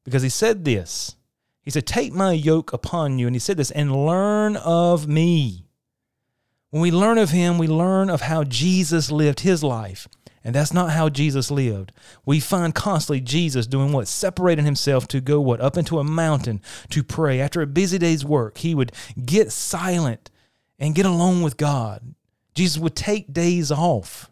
Because 0.05 0.23
he 0.23 0.29
said 0.29 0.65
this 0.67 1.17
He 1.63 1.71
said, 1.71 1.87
Take 1.87 2.13
my 2.13 2.33
yoke 2.33 2.75
upon 2.75 3.19
you. 3.19 3.27
And 3.27 3.37
he 3.37 3.41
said 3.41 3.57
this, 3.57 3.71
and 3.71 4.05
learn 4.05 4.57
of 4.57 5.07
me. 5.07 5.67
When 6.71 6.83
we 6.83 6.91
learn 6.91 7.17
of 7.17 7.31
him, 7.31 7.59
we 7.59 7.67
learn 7.67 8.11
of 8.11 8.23
how 8.23 8.45
Jesus 8.45 9.11
lived 9.11 9.41
his 9.41 9.63
life. 9.63 10.09
And 10.43 10.55
that's 10.55 10.73
not 10.73 10.93
how 10.93 11.09
Jesus 11.11 11.51
lived. 11.51 11.93
We 12.25 12.41
find 12.41 12.75
constantly 12.75 13.21
Jesus 13.21 13.67
doing 13.67 13.93
what? 13.93 14.09
Separating 14.09 14.65
himself 14.65 15.07
to 15.09 15.21
go 15.21 15.41
what? 15.41 15.61
Up 15.61 15.77
into 15.77 15.99
a 15.99 16.05
mountain 16.05 16.63
to 16.91 17.03
pray. 17.03 17.41
After 17.41 17.61
a 17.61 17.67
busy 17.67 17.99
day's 17.99 18.25
work, 18.25 18.59
he 18.59 18.75
would 18.75 18.93
get 19.23 19.53
silent 19.53 20.31
and 20.79 20.95
get 20.95 21.07
alone 21.07 21.43
with 21.43 21.57
God. 21.57 22.15
Jesus 22.55 22.79
would 22.79 22.97
take 22.97 23.33
days 23.33 23.71
off. 23.71 24.31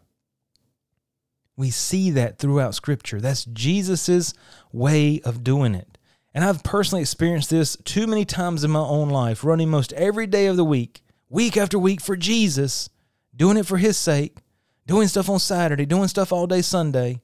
We 1.55 1.69
see 1.69 2.11
that 2.11 2.39
throughout 2.39 2.75
Scripture. 2.75 3.19
That's 3.19 3.45
Jesus's 3.45 4.33
way 4.71 5.19
of 5.25 5.43
doing 5.43 5.75
it. 5.75 5.97
And 6.33 6.43
I've 6.43 6.63
personally 6.63 7.01
experienced 7.01 7.49
this 7.49 7.75
too 7.83 8.07
many 8.07 8.23
times 8.23 8.63
in 8.63 8.71
my 8.71 8.79
own 8.79 9.09
life, 9.09 9.43
running 9.43 9.69
most 9.69 9.91
every 9.93 10.27
day 10.27 10.45
of 10.45 10.57
the 10.57 10.63
week, 10.63 11.01
week 11.27 11.57
after 11.57 11.77
week 11.79 12.01
for 12.01 12.15
Jesus, 12.15 12.89
doing 13.35 13.57
it 13.57 13.65
for 13.65 13.77
His 13.77 13.97
sake, 13.97 14.37
doing 14.85 15.07
stuff 15.07 15.29
on 15.29 15.39
Saturday, 15.39 15.85
doing 15.85 16.07
stuff 16.07 16.31
all 16.31 16.47
day 16.47 16.61
Sunday, 16.61 17.19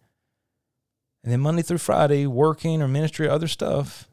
and 1.24 1.32
then 1.32 1.40
Monday 1.40 1.62
through 1.62 1.78
Friday, 1.78 2.28
working 2.28 2.82
or 2.82 2.88
ministry 2.88 3.28
or 3.28 3.32
other 3.32 3.48
stuff. 3.48 4.10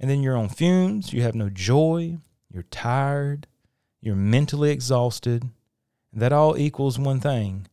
And 0.00 0.10
then 0.10 0.22
you're 0.22 0.36
on 0.36 0.48
fumes, 0.48 1.12
you 1.12 1.22
have 1.22 1.34
no 1.34 1.48
joy, 1.48 2.18
you're 2.52 2.64
tired, 2.64 3.46
you're 4.00 4.16
mentally 4.16 4.70
exhausted, 4.70 5.44
that 6.14 6.32
all 6.32 6.56
equals 6.56 6.98
one 6.98 7.20
thing 7.20 7.66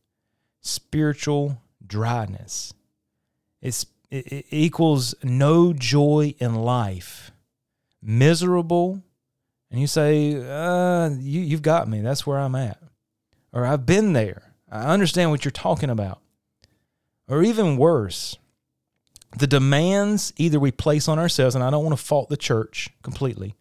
spiritual 0.60 1.60
dryness. 1.84 2.72
It's, 3.60 3.86
it, 4.10 4.26
it 4.32 4.46
equals 4.50 5.14
no 5.22 5.72
joy 5.72 6.34
in 6.38 6.54
life, 6.54 7.32
miserable. 8.00 9.02
And 9.70 9.80
you 9.80 9.86
say, 9.86 10.34
uh, 10.34 11.10
you, 11.10 11.40
you've 11.40 11.62
got 11.62 11.88
me. 11.88 12.00
That's 12.00 12.26
where 12.26 12.38
I'm 12.38 12.54
at. 12.54 12.78
Or 13.52 13.66
I've 13.66 13.86
been 13.86 14.12
there. 14.12 14.54
I 14.70 14.92
understand 14.92 15.30
what 15.30 15.44
you're 15.44 15.52
talking 15.52 15.90
about. 15.90 16.20
Or 17.28 17.42
even 17.42 17.76
worse, 17.76 18.36
the 19.38 19.46
demands 19.46 20.32
either 20.36 20.60
we 20.60 20.70
place 20.70 21.08
on 21.08 21.18
ourselves, 21.18 21.54
and 21.54 21.64
I 21.64 21.70
don't 21.70 21.84
want 21.84 21.96
to 21.96 22.04
fault 22.04 22.28
the 22.28 22.36
church 22.36 22.90
completely 23.02 23.54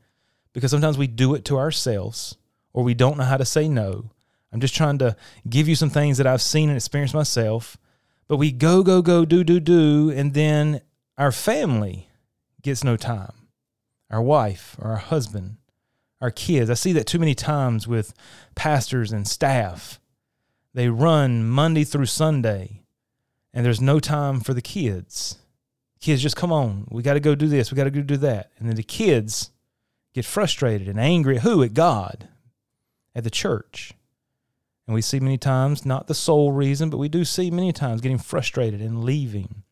because 0.53 0.71
sometimes 0.71 0.97
we 0.97 1.07
do 1.07 1.33
it 1.35 1.45
to 1.45 1.57
ourselves 1.57 2.35
or 2.73 2.83
we 2.83 2.93
don't 2.93 3.17
know 3.17 3.23
how 3.23 3.38
to 3.38 3.45
say 3.45 3.67
no. 3.67 4.09
I'm 4.51 4.60
just 4.60 4.75
trying 4.75 4.98
to 5.00 5.15
give 5.50 5.67
you 5.67 5.75
some 5.75 5.89
things 5.89 6.17
that 6.17 6.27
I've 6.27 6.41
seen 6.41 6.70
and 6.70 6.77
experienced 6.77 7.13
myself. 7.13 7.77
But 8.27 8.38
we 8.38 8.51
go, 8.51 8.84
go, 8.84 9.01
go, 9.01 9.25
do, 9.25 9.43
do, 9.43 9.60
do, 9.60 10.10
and 10.10 10.34
then 10.34 10.81
our 11.17 11.31
family 11.31 12.10
gets 12.62 12.84
no 12.84 12.98
time. 12.98 13.34
Our 14.10 14.22
wife 14.22 14.75
or 14.79 14.91
our 14.91 14.98
husband, 14.98 15.58
our 16.20 16.31
kids. 16.31 16.70
I 16.70 16.75
see 16.75 16.91
that 16.93 17.08
too 17.08 17.20
many 17.20 17.34
times 17.34 17.88
with 17.88 18.13
pastors 18.55 19.12
and 19.12 19.27
staff. 19.27 20.00
They 20.74 20.89
run 20.89 21.48
Monday 21.48 21.84
through 21.84 22.05
Sunday, 22.05 22.84
and 23.53 23.65
there's 23.65 23.81
no 23.81 24.00
time 24.00 24.39
for 24.39 24.53
the 24.53 24.62
kids. 24.62 25.38
Kids 26.00 26.22
just 26.22 26.36
come 26.36 26.51
on. 26.51 26.88
We 26.89 27.03
got 27.03 27.13
to 27.13 27.20
go 27.20 27.36
do 27.36 27.48
this. 27.48 27.72
We 27.72 27.75
got 27.75 27.84
to 27.84 27.91
go 27.91 28.01
do 28.01 28.17
that. 28.17 28.51
And 28.58 28.67
then 28.67 28.75
the 28.75 28.84
kids 28.84 29.51
get 30.13 30.25
frustrated 30.25 30.88
and 30.88 31.00
angry 31.00 31.38
at 31.38 31.43
who? 31.43 31.63
At 31.63 31.74
God, 31.74 32.27
at 33.13 33.24
the 33.24 33.29
church. 33.29 33.93
And 34.91 34.95
we 34.95 35.01
see 35.01 35.21
many 35.21 35.38
times, 35.38 35.86
not 35.86 36.07
the 36.07 36.13
sole 36.13 36.51
reason, 36.51 36.89
but 36.89 36.98
we 36.98 37.07
do 37.07 37.24
see 37.24 37.50
many 37.50 37.71
times 37.71 38.01
getting 38.01 38.17
frustrated 38.17 38.81
and 38.81 39.05
leaving 39.05 39.63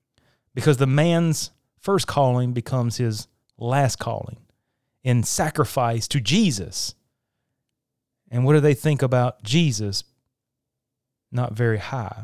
because 0.56 0.78
the 0.78 0.88
man's 0.88 1.52
first 1.78 2.08
calling 2.08 2.54
becomes 2.54 2.96
his 2.96 3.28
last 3.58 4.00
calling 4.00 4.38
in 5.04 5.24
sacrifice 5.24 6.08
to 6.08 6.22
Jesus. 6.22 6.96
And 8.32 8.46
what 8.46 8.54
do 8.54 8.62
they 8.62 8.74
think 8.74 9.02
about 9.02 9.44
Jesus? 9.44 10.06
Not 11.34 11.52
very 11.52 11.80
high. 11.80 12.24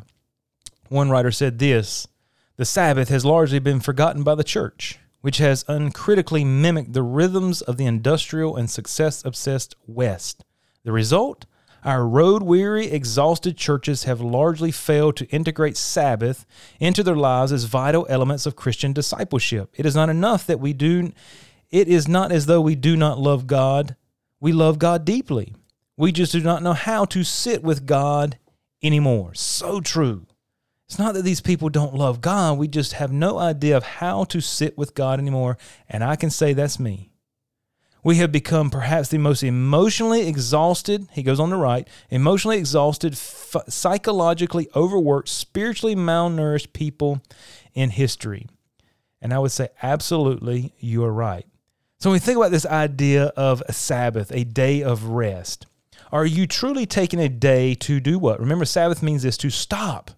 One 0.87 1.09
writer 1.09 1.31
said 1.31 1.59
this 1.59 2.07
The 2.55 2.63
Sabbath 2.63 3.09
has 3.09 3.25
largely 3.25 3.59
been 3.59 3.81
forgotten 3.81 4.23
by 4.23 4.35
the 4.35 4.43
church, 4.45 4.99
which 5.19 5.39
has 5.39 5.65
uncritically 5.67 6.45
mimicked 6.45 6.93
the 6.93 7.03
rhythms 7.03 7.61
of 7.61 7.75
the 7.75 7.87
industrial 7.87 8.55
and 8.55 8.69
success 8.69 9.25
obsessed 9.25 9.75
West. 9.85 10.45
The 10.85 10.93
result? 10.93 11.45
Our 11.85 12.07
road 12.07 12.41
weary, 12.41 12.87
exhausted 12.87 13.57
churches 13.57 14.05
have 14.05 14.19
largely 14.19 14.71
failed 14.71 15.15
to 15.17 15.27
integrate 15.27 15.77
Sabbath 15.77 16.43
into 16.79 17.03
their 17.03 17.15
lives 17.15 17.51
as 17.51 17.65
vital 17.65 18.07
elements 18.09 18.47
of 18.47 18.55
Christian 18.55 18.91
discipleship. 18.91 19.71
It 19.77 19.85
is 19.85 19.95
not 19.95 20.09
enough 20.09 20.47
that 20.47 20.59
we 20.59 20.73
do, 20.73 21.13
it 21.69 21.87
is 21.87 22.07
not 22.07 22.31
as 22.31 22.47
though 22.47 22.61
we 22.61 22.73
do 22.73 22.97
not 22.97 23.19
love 23.19 23.45
God. 23.45 23.95
We 24.39 24.51
love 24.51 24.79
God 24.79 25.05
deeply. 25.05 25.53
We 25.95 26.11
just 26.11 26.31
do 26.31 26.41
not 26.41 26.63
know 26.63 26.73
how 26.73 27.05
to 27.05 27.23
sit 27.23 27.61
with 27.61 27.85
God 27.85 28.39
anymore. 28.81 29.35
So 29.35 29.79
true. 29.79 30.25
It's 30.87 30.97
not 30.97 31.13
that 31.13 31.23
these 31.23 31.41
people 31.41 31.69
don't 31.69 31.93
love 31.93 32.19
God, 32.19 32.57
we 32.57 32.67
just 32.67 32.93
have 32.93 33.11
no 33.11 33.37
idea 33.37 33.77
of 33.77 33.83
how 33.83 34.23
to 34.25 34.41
sit 34.41 34.75
with 34.75 34.95
God 34.95 35.19
anymore. 35.19 35.57
And 35.87 36.03
I 36.03 36.15
can 36.15 36.31
say 36.31 36.53
that's 36.53 36.79
me. 36.79 37.11
We 38.05 38.17
have 38.17 38.31
become 38.31 38.69
perhaps 38.69 39.09
the 39.09 39.17
most 39.17 39.41
emotionally 39.41 40.27
exhausted, 40.27 41.07
he 41.13 41.23
goes 41.23 41.39
on 41.39 41.49
the 41.49 41.55
right, 41.55 41.87
emotionally 42.11 42.59
exhausted, 42.59 43.13
f- 43.13 43.55
psychologically 43.67 44.69
overworked, 44.75 45.27
spiritually 45.27 45.95
malnourished 45.95 46.71
people 46.71 47.23
in 47.73 47.89
history. 47.89 48.45
And 49.23 49.33
I 49.33 49.39
would 49.39 49.51
say, 49.51 49.69
absolutely, 49.81 50.71
you 50.77 51.03
are 51.03 51.11
right. 51.11 51.47
So 51.97 52.11
when 52.11 52.17
we 52.17 52.19
think 52.19 52.37
about 52.37 52.51
this 52.51 52.67
idea 52.67 53.33
of 53.35 53.63
a 53.67 53.73
Sabbath, 53.73 54.31
a 54.31 54.43
day 54.43 54.83
of 54.83 55.05
rest, 55.05 55.65
are 56.11 56.27
you 56.27 56.45
truly 56.45 56.85
taking 56.85 57.19
a 57.19 57.27
day 57.27 57.73
to 57.73 57.99
do 57.99 58.19
what? 58.19 58.39
Remember, 58.39 58.65
Sabbath 58.65 59.01
means 59.01 59.23
this 59.23 59.37
to 59.37 59.49
stop. 59.49 60.11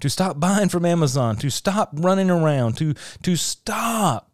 To 0.00 0.10
stop 0.10 0.38
buying 0.38 0.68
from 0.68 0.84
Amazon, 0.84 1.36
to 1.36 1.48
stop 1.48 1.92
running 1.94 2.28
around, 2.28 2.76
to, 2.76 2.92
to 3.22 3.36
stop 3.36 4.27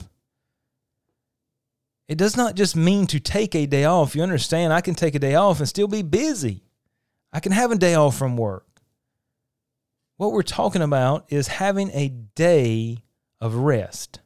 it 2.06 2.18
does 2.18 2.36
not 2.36 2.54
just 2.54 2.76
mean 2.76 3.06
to 3.08 3.20
take 3.20 3.54
a 3.54 3.66
day 3.66 3.84
off. 3.84 4.14
You 4.14 4.22
understand, 4.22 4.72
I 4.72 4.80
can 4.80 4.94
take 4.94 5.14
a 5.14 5.18
day 5.18 5.34
off 5.34 5.58
and 5.58 5.68
still 5.68 5.88
be 5.88 6.02
busy. 6.02 6.62
I 7.32 7.40
can 7.40 7.52
have 7.52 7.72
a 7.72 7.76
day 7.76 7.94
off 7.94 8.16
from 8.16 8.36
work. 8.36 8.66
What 10.16 10.32
we're 10.32 10.42
talking 10.42 10.82
about 10.82 11.24
is 11.30 11.48
having 11.48 11.90
a 11.90 12.08
day 12.08 12.98
of 13.40 13.54
rest. 13.54 14.20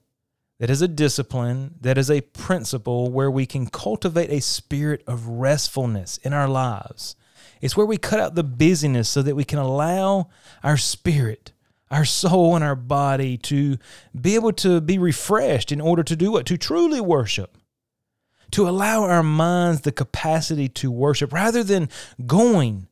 That 0.58 0.70
is 0.70 0.82
a 0.82 0.88
discipline, 0.88 1.76
that 1.80 1.97
is 1.97 2.11
a 2.11 2.20
principle 2.20 3.12
where 3.12 3.30
we 3.30 3.47
can 3.47 3.68
cultivate 3.68 4.30
a 4.30 4.40
spirit 4.40 5.04
of 5.06 5.28
restfulness 5.28 6.18
in 6.18 6.32
our 6.32 6.49
lives. 6.49 7.14
It's 7.61 7.76
where 7.76 7.87
we 7.87 7.97
cut 7.97 8.18
out 8.18 8.35
the 8.35 8.44
busyness 8.44 9.08
so 9.08 9.23
that 9.23 9.37
we 9.37 9.44
can 9.44 9.61
allow 9.61 10.30
our 10.64 10.76
spirit, 10.76 11.52
our 11.92 12.04
soul, 12.04 12.56
and 12.56 12.64
our 12.64 12.76
body 12.76 13.37
to 13.38 13.78
be 14.20 14.35
able 14.35 14.52
to 14.54 14.80
be 14.80 14.99
refreshed 14.99 15.70
in 15.70 15.80
order 15.80 16.02
to 16.02 16.16
do 16.16 16.32
what? 16.32 16.44
To 16.47 16.58
truly 16.58 17.00
worship 17.00 17.56
to 18.52 18.69
allow 18.69 19.02
our 19.02 19.23
minds 19.23 19.83
the 19.83 19.93
capacity 19.93 20.69
to 20.69 20.90
worship 20.90 21.33
rather 21.33 21.62
than 21.62 21.88
going 22.26 22.88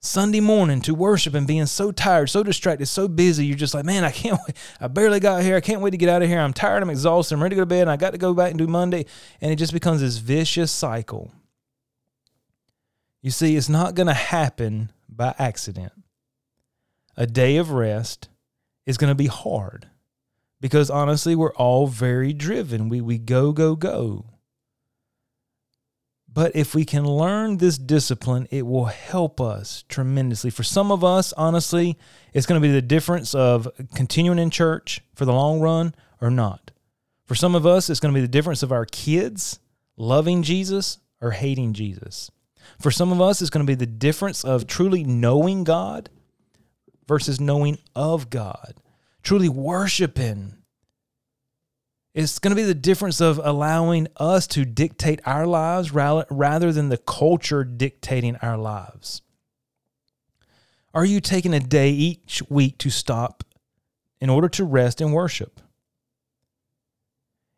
Sunday 0.00 0.40
morning 0.40 0.80
to 0.82 0.94
worship 0.94 1.34
and 1.34 1.46
being 1.46 1.66
so 1.66 1.90
tired, 1.90 2.30
so 2.30 2.42
distracted, 2.42 2.86
so 2.86 3.08
busy. 3.08 3.46
You're 3.46 3.56
just 3.56 3.74
like, 3.74 3.84
man, 3.84 4.04
I 4.04 4.12
can't 4.12 4.38
wait. 4.46 4.56
I 4.80 4.86
barely 4.86 5.18
got 5.18 5.42
here. 5.42 5.56
I 5.56 5.60
can't 5.60 5.80
wait 5.80 5.90
to 5.90 5.96
get 5.96 6.08
out 6.08 6.22
of 6.22 6.28
here. 6.28 6.38
I'm 6.38 6.52
tired. 6.52 6.82
I'm 6.82 6.90
exhausted. 6.90 7.34
I'm 7.34 7.42
ready 7.42 7.56
to 7.56 7.60
go 7.60 7.62
to 7.62 7.66
bed. 7.66 7.82
And 7.82 7.90
I 7.90 7.96
got 7.96 8.12
to 8.12 8.18
go 8.18 8.32
back 8.32 8.50
and 8.50 8.58
do 8.58 8.68
Monday. 8.68 9.06
And 9.40 9.50
it 9.50 9.56
just 9.56 9.72
becomes 9.72 10.00
this 10.00 10.18
vicious 10.18 10.70
cycle. 10.70 11.32
You 13.22 13.30
see, 13.32 13.56
it's 13.56 13.68
not 13.68 13.94
going 13.94 14.06
to 14.06 14.14
happen 14.14 14.92
by 15.08 15.34
accident. 15.38 15.92
A 17.16 17.26
day 17.26 17.56
of 17.56 17.72
rest 17.72 18.28
is 18.86 18.96
going 18.96 19.10
to 19.10 19.16
be 19.16 19.26
hard 19.26 19.88
because 20.60 20.90
honestly, 20.90 21.34
we're 21.34 21.54
all 21.54 21.88
very 21.88 22.32
driven. 22.32 22.88
We, 22.88 23.00
we 23.00 23.18
go, 23.18 23.50
go, 23.52 23.74
go. 23.74 24.26
But 26.38 26.54
if 26.54 26.72
we 26.72 26.84
can 26.84 27.04
learn 27.04 27.56
this 27.56 27.76
discipline, 27.76 28.46
it 28.52 28.64
will 28.64 28.84
help 28.84 29.40
us 29.40 29.82
tremendously. 29.88 30.50
For 30.50 30.62
some 30.62 30.92
of 30.92 31.02
us, 31.02 31.32
honestly, 31.32 31.98
it's 32.32 32.46
going 32.46 32.62
to 32.62 32.64
be 32.64 32.72
the 32.72 32.80
difference 32.80 33.34
of 33.34 33.68
continuing 33.96 34.38
in 34.38 34.50
church 34.50 35.00
for 35.16 35.24
the 35.24 35.32
long 35.32 35.58
run 35.58 35.96
or 36.20 36.30
not. 36.30 36.70
For 37.26 37.34
some 37.34 37.56
of 37.56 37.66
us, 37.66 37.90
it's 37.90 37.98
going 37.98 38.14
to 38.14 38.16
be 38.16 38.24
the 38.24 38.28
difference 38.28 38.62
of 38.62 38.70
our 38.70 38.84
kids 38.84 39.58
loving 39.96 40.44
Jesus 40.44 41.00
or 41.20 41.32
hating 41.32 41.72
Jesus. 41.72 42.30
For 42.80 42.92
some 42.92 43.10
of 43.10 43.20
us, 43.20 43.42
it's 43.42 43.50
going 43.50 43.66
to 43.66 43.70
be 43.72 43.74
the 43.74 43.84
difference 43.84 44.44
of 44.44 44.68
truly 44.68 45.02
knowing 45.02 45.64
God 45.64 46.08
versus 47.08 47.40
knowing 47.40 47.78
of 47.96 48.30
God, 48.30 48.74
truly 49.24 49.48
worshiping 49.48 50.57
it's 52.18 52.40
going 52.40 52.50
to 52.50 52.56
be 52.56 52.64
the 52.64 52.74
difference 52.74 53.20
of 53.20 53.40
allowing 53.42 54.08
us 54.16 54.48
to 54.48 54.64
dictate 54.64 55.20
our 55.24 55.46
lives 55.46 55.92
rather 55.92 56.72
than 56.72 56.88
the 56.88 56.96
culture 56.96 57.62
dictating 57.62 58.34
our 58.42 58.58
lives. 58.58 59.22
Are 60.92 61.04
you 61.04 61.20
taking 61.20 61.54
a 61.54 61.60
day 61.60 61.90
each 61.90 62.42
week 62.48 62.76
to 62.78 62.90
stop 62.90 63.44
in 64.20 64.30
order 64.30 64.48
to 64.48 64.64
rest 64.64 65.00
and 65.00 65.12
worship? 65.12 65.60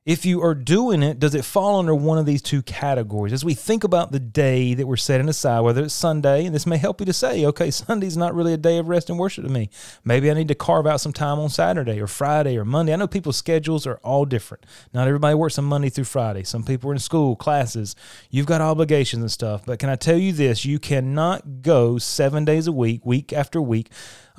If 0.07 0.25
you 0.25 0.41
are 0.43 0.55
doing 0.55 1.03
it, 1.03 1.19
does 1.19 1.35
it 1.35 1.45
fall 1.45 1.79
under 1.79 1.95
one 1.95 2.17
of 2.17 2.25
these 2.25 2.41
two 2.41 2.63
categories? 2.63 3.35
As 3.35 3.45
we 3.45 3.53
think 3.53 3.85
about 3.85 4.13
the 4.13 4.19
day 4.19 4.73
that 4.73 4.87
we're 4.87 4.97
setting 4.97 5.29
aside, 5.29 5.61
whether 5.61 5.83
it's 5.83 5.93
Sunday, 5.93 6.47
and 6.47 6.55
this 6.55 6.67
may 6.67 6.79
help 6.79 7.01
you 7.01 7.07
to 7.07 7.13
say, 7.13 7.45
okay, 7.45 7.71
Sunday's 7.71 8.17
not 8.17 8.35
really 8.35 8.55
a 8.55 8.57
day 8.57 8.79
of 8.79 8.89
rest 8.89 9.11
and 9.11 9.19
worship 9.19 9.45
to 9.45 9.51
me. 9.51 9.69
Maybe 10.03 10.31
I 10.31 10.35
need 10.35 10.49
to 10.49 10.55
carve 10.55 10.87
out 10.87 11.03
some 11.03 11.13
time 11.13 11.39
on 11.39 11.51
Saturday 11.51 12.01
or 12.01 12.07
Friday 12.07 12.57
or 12.57 12.65
Monday. 12.65 12.95
I 12.95 12.97
know 12.97 13.07
people's 13.07 13.37
schedules 13.37 13.87
are 13.87 14.01
all 14.03 14.25
different. 14.25 14.65
Not 14.95 15.07
everybody 15.07 15.35
works 15.35 15.59
on 15.59 15.67
Monday 15.67 15.91
through 15.91 16.05
Friday. 16.05 16.45
Some 16.45 16.65
people 16.65 16.89
are 16.89 16.95
in 16.95 16.99
school, 16.99 17.37
classes. 17.37 17.95
You've 18.31 18.47
got 18.47 18.63
obligations 18.63 19.21
and 19.21 19.31
stuff. 19.31 19.67
But 19.67 19.81
can 19.81 19.91
I 19.91 19.97
tell 19.97 20.17
you 20.17 20.33
this? 20.33 20.65
You 20.65 20.79
cannot 20.79 21.61
go 21.61 21.99
seven 21.99 22.47
days 22.47 22.67
a 22.67 22.73
week, 22.73 23.05
week 23.05 23.35
after 23.35 23.61
week, 23.61 23.91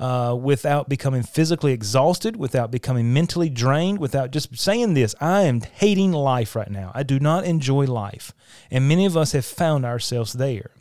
uh, 0.02 0.34
without 0.34 0.88
becoming 0.88 1.22
physically 1.22 1.72
exhausted, 1.72 2.34
without 2.34 2.72
becoming 2.72 3.12
mentally 3.12 3.48
drained, 3.48 4.00
without 4.00 4.32
just 4.32 4.58
saying 4.58 4.94
this 4.94 5.14
I 5.20 5.42
am 5.42 5.60
hating 5.60 6.10
life 6.10 6.56
right 6.56 6.70
now. 6.70 6.90
I 6.92 7.04
do 7.04 7.20
not 7.20 7.44
enjoy 7.44 7.84
life. 7.84 8.34
And 8.68 8.88
many 8.88 9.06
of 9.06 9.16
us 9.16 9.30
have 9.30 9.44
found 9.44 9.84
ourselves 9.84 10.32
there. 10.32 10.72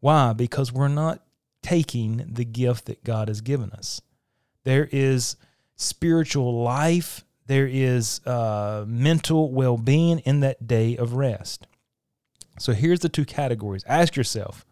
Why? 0.00 0.32
Because 0.32 0.72
we're 0.72 0.88
not 0.88 1.22
taking 1.62 2.24
the 2.32 2.46
gift 2.46 2.86
that 2.86 3.04
God 3.04 3.28
has 3.28 3.42
given 3.42 3.72
us. 3.72 4.00
There 4.64 4.88
is 4.90 5.36
spiritual 5.74 6.62
life, 6.62 7.26
there 7.46 7.68
is 7.70 8.26
uh, 8.26 8.86
mental 8.88 9.52
well 9.52 9.76
being 9.76 10.20
in 10.20 10.40
that 10.40 10.66
day 10.66 10.96
of 10.96 11.12
rest. 11.12 11.66
So 12.58 12.72
here's 12.72 13.00
the 13.00 13.10
two 13.10 13.26
categories. 13.26 13.84
Ask 13.86 14.16
yourself 14.16 14.64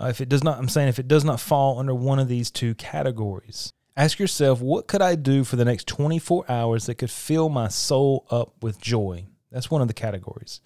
uh, 0.00 0.06
if 0.06 0.20
it 0.20 0.28
does 0.28 0.44
not, 0.44 0.58
I'm 0.58 0.68
saying 0.68 0.88
if 0.88 0.98
it 0.98 1.08
does 1.08 1.24
not 1.24 1.40
fall 1.40 1.78
under 1.78 1.94
one 1.94 2.18
of 2.18 2.28
these 2.28 2.50
two 2.50 2.74
categories, 2.74 3.72
ask 3.96 4.18
yourself, 4.18 4.60
what 4.60 4.86
could 4.86 5.02
I 5.02 5.14
do 5.14 5.42
for 5.44 5.56
the 5.56 5.64
next 5.64 5.86
24 5.88 6.44
hours 6.50 6.86
that 6.86 6.96
could 6.96 7.10
fill 7.10 7.48
my 7.48 7.68
soul 7.68 8.26
up 8.30 8.62
with 8.62 8.80
joy? 8.80 9.26
That's 9.50 9.70
one 9.70 9.82
of 9.82 9.88
the 9.88 9.94
categories. 9.94 10.60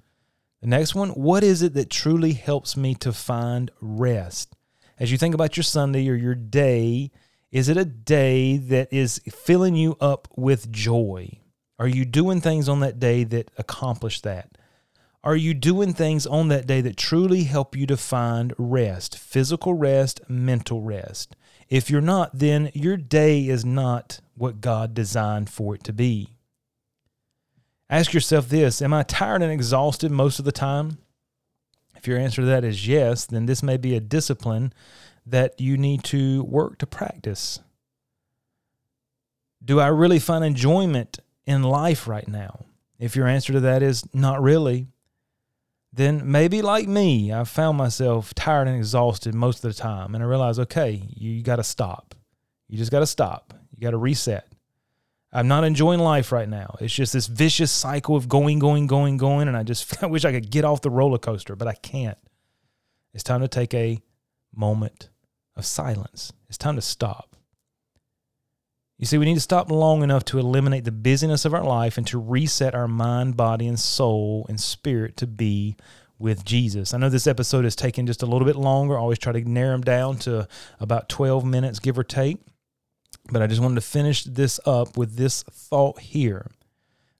The 0.60 0.66
next 0.66 0.94
one, 0.94 1.10
what 1.10 1.42
is 1.42 1.62
it 1.62 1.74
that 1.74 1.90
truly 1.90 2.32
helps 2.32 2.76
me 2.76 2.94
to 2.96 3.12
find 3.12 3.70
rest? 3.80 4.56
As 4.98 5.10
you 5.10 5.16
think 5.16 5.34
about 5.34 5.56
your 5.56 5.64
Sunday 5.64 6.08
or 6.08 6.14
your 6.14 6.34
day, 6.34 7.10
Is 7.50 7.68
it 7.68 7.76
a 7.76 7.84
day 7.84 8.58
that 8.58 8.92
is 8.92 9.20
filling 9.28 9.74
you 9.74 9.96
up 10.00 10.28
with 10.36 10.70
joy? 10.70 11.40
Are 11.80 11.88
you 11.88 12.04
doing 12.04 12.40
things 12.40 12.68
on 12.68 12.80
that 12.80 13.00
day 13.00 13.24
that 13.24 13.50
accomplish 13.56 14.20
that? 14.20 14.56
Are 15.22 15.36
you 15.36 15.52
doing 15.52 15.92
things 15.92 16.26
on 16.26 16.48
that 16.48 16.66
day 16.66 16.80
that 16.80 16.96
truly 16.96 17.44
help 17.44 17.76
you 17.76 17.86
to 17.86 17.96
find 17.98 18.54
rest, 18.56 19.18
physical 19.18 19.74
rest, 19.74 20.20
mental 20.28 20.80
rest? 20.80 21.36
If 21.68 21.90
you're 21.90 22.00
not, 22.00 22.30
then 22.32 22.70
your 22.72 22.96
day 22.96 23.46
is 23.46 23.64
not 23.64 24.20
what 24.34 24.62
God 24.62 24.94
designed 24.94 25.50
for 25.50 25.74
it 25.74 25.84
to 25.84 25.92
be. 25.92 26.30
Ask 27.90 28.14
yourself 28.14 28.48
this 28.48 28.80
Am 28.80 28.94
I 28.94 29.02
tired 29.02 29.42
and 29.42 29.52
exhausted 29.52 30.10
most 30.10 30.38
of 30.38 30.46
the 30.46 30.52
time? 30.52 30.98
If 31.96 32.06
your 32.06 32.18
answer 32.18 32.40
to 32.40 32.46
that 32.46 32.64
is 32.64 32.88
yes, 32.88 33.26
then 33.26 33.44
this 33.44 33.62
may 33.62 33.76
be 33.76 33.94
a 33.94 34.00
discipline 34.00 34.72
that 35.26 35.60
you 35.60 35.76
need 35.76 36.02
to 36.04 36.42
work 36.44 36.78
to 36.78 36.86
practice. 36.86 37.60
Do 39.62 39.80
I 39.80 39.88
really 39.88 40.18
find 40.18 40.42
enjoyment 40.42 41.18
in 41.44 41.62
life 41.62 42.08
right 42.08 42.26
now? 42.26 42.64
If 42.98 43.16
your 43.16 43.26
answer 43.26 43.52
to 43.52 43.60
that 43.60 43.82
is 43.82 44.02
not 44.14 44.42
really, 44.42 44.86
then 45.92 46.30
maybe 46.30 46.62
like 46.62 46.88
me, 46.88 47.32
I 47.32 47.44
found 47.44 47.76
myself 47.76 48.32
tired 48.34 48.68
and 48.68 48.76
exhausted 48.76 49.34
most 49.34 49.64
of 49.64 49.74
the 49.74 49.80
time. 49.80 50.14
And 50.14 50.22
I 50.22 50.26
realized, 50.26 50.60
okay, 50.60 51.02
you 51.08 51.42
got 51.42 51.56
to 51.56 51.64
stop. 51.64 52.14
You 52.68 52.78
just 52.78 52.92
got 52.92 53.00
to 53.00 53.06
stop. 53.06 53.54
You 53.74 53.82
got 53.82 53.90
to 53.90 53.96
reset. 53.96 54.46
I'm 55.32 55.48
not 55.48 55.64
enjoying 55.64 56.00
life 56.00 56.32
right 56.32 56.48
now. 56.48 56.76
It's 56.80 56.94
just 56.94 57.12
this 57.12 57.26
vicious 57.26 57.70
cycle 57.70 58.16
of 58.16 58.28
going, 58.28 58.58
going, 58.58 58.86
going, 58.86 59.16
going. 59.16 59.48
And 59.48 59.56
I 59.56 59.62
just 59.62 60.02
I 60.02 60.06
wish 60.08 60.24
I 60.24 60.32
could 60.32 60.50
get 60.50 60.64
off 60.64 60.80
the 60.80 60.90
roller 60.90 61.18
coaster, 61.18 61.56
but 61.56 61.68
I 61.68 61.74
can't. 61.74 62.18
It's 63.12 63.24
time 63.24 63.40
to 63.40 63.48
take 63.48 63.74
a 63.74 64.00
moment 64.54 65.10
of 65.56 65.64
silence. 65.64 66.32
It's 66.48 66.58
time 66.58 66.76
to 66.76 66.82
stop. 66.82 67.36
You 69.00 69.06
see, 69.06 69.16
we 69.16 69.24
need 69.24 69.36
to 69.36 69.40
stop 69.40 69.70
long 69.70 70.02
enough 70.02 70.26
to 70.26 70.38
eliminate 70.38 70.84
the 70.84 70.92
busyness 70.92 71.46
of 71.46 71.54
our 71.54 71.64
life 71.64 71.96
and 71.96 72.06
to 72.08 72.18
reset 72.18 72.74
our 72.74 72.86
mind, 72.86 73.34
body, 73.34 73.66
and 73.66 73.80
soul 73.80 74.44
and 74.46 74.60
spirit 74.60 75.16
to 75.16 75.26
be 75.26 75.74
with 76.18 76.44
Jesus. 76.44 76.92
I 76.92 76.98
know 76.98 77.08
this 77.08 77.26
episode 77.26 77.64
is 77.64 77.74
taking 77.74 78.04
just 78.04 78.22
a 78.22 78.26
little 78.26 78.46
bit 78.46 78.56
longer. 78.56 78.98
I 78.98 79.00
always 79.00 79.18
try 79.18 79.32
to 79.32 79.40
narrow 79.40 79.72
them 79.72 79.80
down 79.80 80.18
to 80.18 80.46
about 80.80 81.08
12 81.08 81.46
minutes, 81.46 81.78
give 81.78 81.98
or 81.98 82.04
take. 82.04 82.40
But 83.32 83.40
I 83.40 83.46
just 83.46 83.62
wanted 83.62 83.76
to 83.76 83.80
finish 83.80 84.24
this 84.24 84.60
up 84.66 84.98
with 84.98 85.16
this 85.16 85.44
thought 85.44 86.00
here. 86.00 86.50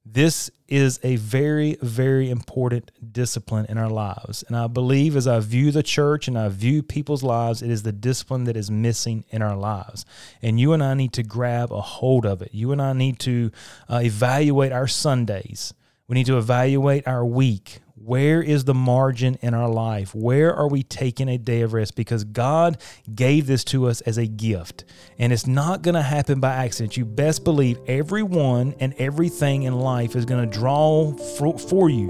This 0.05 0.51
is 0.67 0.99
a 1.03 1.17
very, 1.17 1.77
very 1.83 2.31
important 2.31 2.91
discipline 3.13 3.67
in 3.69 3.77
our 3.77 3.91
lives. 3.91 4.43
And 4.49 4.57
I 4.57 4.67
believe 4.67 5.15
as 5.15 5.27
I 5.27 5.41
view 5.41 5.71
the 5.71 5.83
church 5.83 6.27
and 6.27 6.39
I 6.39 6.49
view 6.49 6.83
people's 6.83 7.23
lives, 7.23 7.61
it 7.61 7.71
is 7.71 7.83
the 7.83 7.93
discipline 7.93 8.45
that 8.45 8.57
is 8.57 8.71
missing 8.71 9.25
in 9.31 9.43
our 9.43 9.57
lives. 9.57 10.07
And 10.41 10.59
you 10.59 10.73
and 10.73 10.83
I 10.83 10.95
need 10.95 11.13
to 11.15 11.23
grab 11.23 11.71
a 11.71 11.81
hold 11.81 12.25
of 12.25 12.41
it. 12.41 12.55
You 12.55 12.73
and 12.73 12.81
I 12.81 12.95
need 12.95 13.19
to 13.21 13.51
uh, 13.89 14.01
evaluate 14.03 14.73
our 14.73 14.89
Sundays. 14.89 15.75
We 16.09 16.15
need 16.15 16.27
to 16.27 16.39
evaluate 16.39 17.07
our 17.07 17.25
week. 17.25 17.81
Where 18.03 18.41
is 18.41 18.65
the 18.65 18.73
margin 18.73 19.37
in 19.43 19.53
our 19.53 19.69
life? 19.69 20.15
Where 20.15 20.55
are 20.55 20.69
we 20.69 20.83
taking 20.83 21.29
a 21.29 21.37
day 21.37 21.61
of 21.61 21.75
rest? 21.75 21.95
Because 21.95 22.25
God 22.25 22.81
gave 23.15 23.47
this 23.47 23.63
to 23.65 23.89
us 23.89 24.01
as 24.01 24.17
a 24.17 24.27
gift. 24.27 24.87
And 25.19 25.35
it's 25.35 25.47
not 25.47 25.83
going 25.83 25.97
to 25.97 26.03
happen 26.03 26.41
by 26.41 26.55
accident. 26.55 26.97
You 26.97 27.05
best 27.05 27.45
believe 27.45 27.79
everyone 27.87 28.75
and 28.81 28.95
everything 28.95 29.65
in 29.65 29.79
life 29.79 30.17
is 30.17 30.25
going 30.25 30.49
to 30.49 30.59
draw 30.59 31.13
for, 31.13 31.59
for 31.59 31.91
you. 31.91 32.07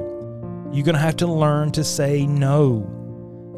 You're 0.73 0.85
going 0.85 0.95
to 0.95 1.01
have 1.01 1.17
to 1.17 1.27
learn 1.27 1.73
to 1.73 1.83
say 1.83 2.25
no. 2.25 2.87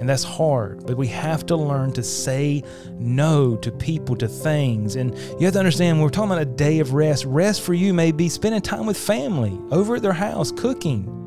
And 0.01 0.09
that's 0.09 0.25
hard, 0.25 0.87
but 0.87 0.97
we 0.97 1.09
have 1.09 1.45
to 1.47 1.57
learn 1.57 1.93
to 1.93 2.03
say 2.03 2.65
no 2.95 3.57
to 3.57 3.71
people, 3.71 4.17
to 4.17 4.27
things. 4.27 4.97
And 4.97 5.15
you 5.39 5.45
have 5.45 5.53
to 5.53 5.59
understand 5.59 5.99
when 5.99 6.05
we're 6.05 6.09
talking 6.09 6.31
about 6.31 6.41
a 6.41 6.47
day 6.47 6.79
of 6.79 6.95
rest, 6.95 7.27
rest 7.27 7.61
for 7.61 7.75
you 7.75 7.93
may 7.93 8.11
be 8.11 8.31
spending 8.31 8.63
time 8.63 8.87
with 8.87 8.97
family 8.97 9.61
over 9.71 9.97
at 9.97 10.03
their 10.03 10.15
house, 10.15 10.51
cooking 10.51 11.22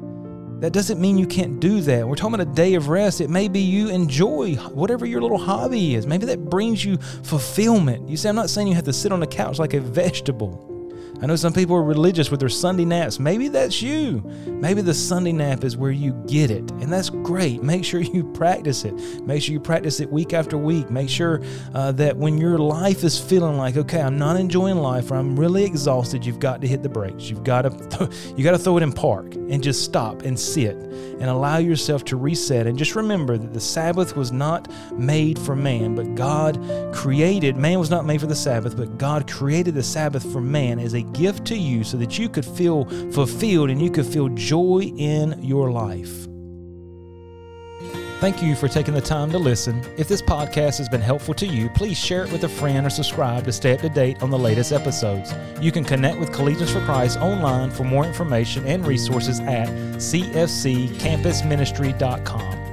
that 0.65 0.73
doesn't 0.73 0.99
mean 0.99 1.19
you 1.19 1.27
can't 1.27 1.59
do 1.59 1.79
that. 1.81 2.07
We're 2.07 2.15
talking 2.15 2.33
about 2.33 2.47
a 2.47 2.55
day 2.55 2.73
of 2.73 2.89
rest. 2.89 3.21
It 3.21 3.29
may 3.29 3.47
be 3.47 3.59
you 3.59 3.89
enjoy 3.89 4.55
whatever 4.55 5.05
your 5.05 5.21
little 5.21 5.37
hobby 5.37 5.93
is. 5.93 6.07
Maybe 6.07 6.25
that 6.25 6.49
brings 6.49 6.83
you 6.83 6.97
fulfillment. 6.97 8.09
You 8.09 8.17
see, 8.17 8.29
I'm 8.29 8.35
not 8.35 8.49
saying 8.49 8.67
you 8.67 8.73
have 8.73 8.85
to 8.85 8.93
sit 8.93 9.11
on 9.11 9.19
the 9.19 9.27
couch 9.27 9.59
like 9.59 9.75
a 9.75 9.79
vegetable. 9.79 10.74
I 11.21 11.27
know 11.27 11.35
some 11.35 11.53
people 11.53 11.75
are 11.77 11.83
religious 11.83 12.29
with 12.29 12.41
their 12.41 12.49
Sunday 12.49 12.83
naps. 12.83 13.19
Maybe 13.19 13.47
that's 13.47 13.81
you. 13.81 14.21
Maybe 14.45 14.81
the 14.81 14.93
Sunday 14.93 15.31
nap 15.31 15.63
is 15.63 15.77
where 15.77 15.91
you 15.91 16.11
get 16.27 16.51
it, 16.51 16.69
and 16.71 16.91
that's 16.91 17.09
great. 17.09 17.63
Make 17.63 17.85
sure 17.85 18.01
you 18.01 18.23
practice 18.33 18.83
it. 18.83 18.93
Make 19.25 19.41
sure 19.41 19.53
you 19.53 19.59
practice 19.59 20.01
it 20.01 20.11
week 20.11 20.33
after 20.33 20.57
week. 20.57 20.89
Make 20.89 21.09
sure 21.09 21.41
uh, 21.73 21.93
that 21.93 22.17
when 22.17 22.37
your 22.37 22.57
life 22.57 23.03
is 23.03 23.17
feeling 23.17 23.57
like, 23.57 23.77
okay, 23.77 24.01
I'm 24.01 24.19
not 24.19 24.35
enjoying 24.35 24.77
life, 24.77 25.09
or 25.09 25.15
I'm 25.15 25.39
really 25.39 25.63
exhausted, 25.63 26.25
you've 26.25 26.39
got 26.39 26.59
to 26.61 26.67
hit 26.67 26.83
the 26.83 26.89
brakes. 26.89 27.29
You've 27.29 27.43
got 27.43 27.61
to 27.61 27.69
th- 27.97 28.09
you 28.35 28.43
got 28.43 28.51
to 28.51 28.59
throw 28.59 28.77
it 28.77 28.83
in 28.83 28.91
park 28.91 29.35
and 29.35 29.63
just 29.63 29.85
stop 29.85 30.23
and 30.23 30.37
sit 30.37 30.75
and 30.75 31.23
allow 31.23 31.57
yourself 31.57 32.03
to 32.05 32.17
reset. 32.17 32.67
And 32.67 32.77
just 32.77 32.95
remember 32.95 33.37
that 33.37 33.53
the 33.53 33.61
Sabbath 33.61 34.17
was 34.17 34.33
not 34.33 34.69
made 34.93 35.39
for 35.39 35.55
man, 35.55 35.95
but 35.95 36.15
God 36.15 36.59
created. 36.93 37.55
Man 37.55 37.79
was 37.79 37.89
not 37.89 38.05
made 38.05 38.19
for 38.19 38.27
the 38.27 38.35
Sabbath, 38.35 38.75
but 38.75 38.97
God 38.97 39.31
created 39.31 39.75
the 39.75 39.83
Sabbath 39.83 40.29
for 40.31 40.41
man 40.41 40.77
as 40.77 40.93
a 40.93 41.04
gift 41.13 41.45
to 41.45 41.55
you 41.55 41.83
so 41.83 41.97
that 41.97 42.17
you 42.17 42.29
could 42.29 42.45
feel 42.45 42.85
fulfilled 43.11 43.69
and 43.69 43.81
you 43.81 43.89
could 43.89 44.05
feel 44.05 44.29
joy 44.29 44.91
in 44.97 45.41
your 45.43 45.71
life. 45.71 46.27
Thank 48.21 48.41
you 48.41 48.55
for 48.55 48.69
taking 48.69 48.93
the 48.93 49.01
time 49.01 49.29
to 49.31 49.37
listen. 49.37 49.83
If 49.97 50.07
this 50.07 50.21
podcast 50.21 50.77
has 50.77 50.87
been 50.87 51.01
helpful 51.01 51.33
to 51.35 51.45
you, 51.45 51.69
please 51.69 51.97
share 51.97 52.23
it 52.23 52.31
with 52.31 52.45
a 52.45 52.49
friend 52.49 52.87
or 52.87 52.89
subscribe 52.89 53.43
to 53.43 53.51
stay 53.51 53.73
up 53.73 53.81
to 53.81 53.89
date 53.89 54.23
on 54.23 54.29
the 54.29 54.39
latest 54.39 54.71
episodes. 54.71 55.33
You 55.61 55.69
can 55.71 55.83
connect 55.83 56.19
with 56.19 56.31
Collegians 56.31 56.71
for 56.71 56.79
Christ 56.85 57.19
online 57.19 57.71
for 57.71 57.83
more 57.83 58.05
information 58.05 58.65
and 58.65 58.87
resources 58.87 59.41
at 59.41 59.67
cfccampusministry.com. 59.67 62.64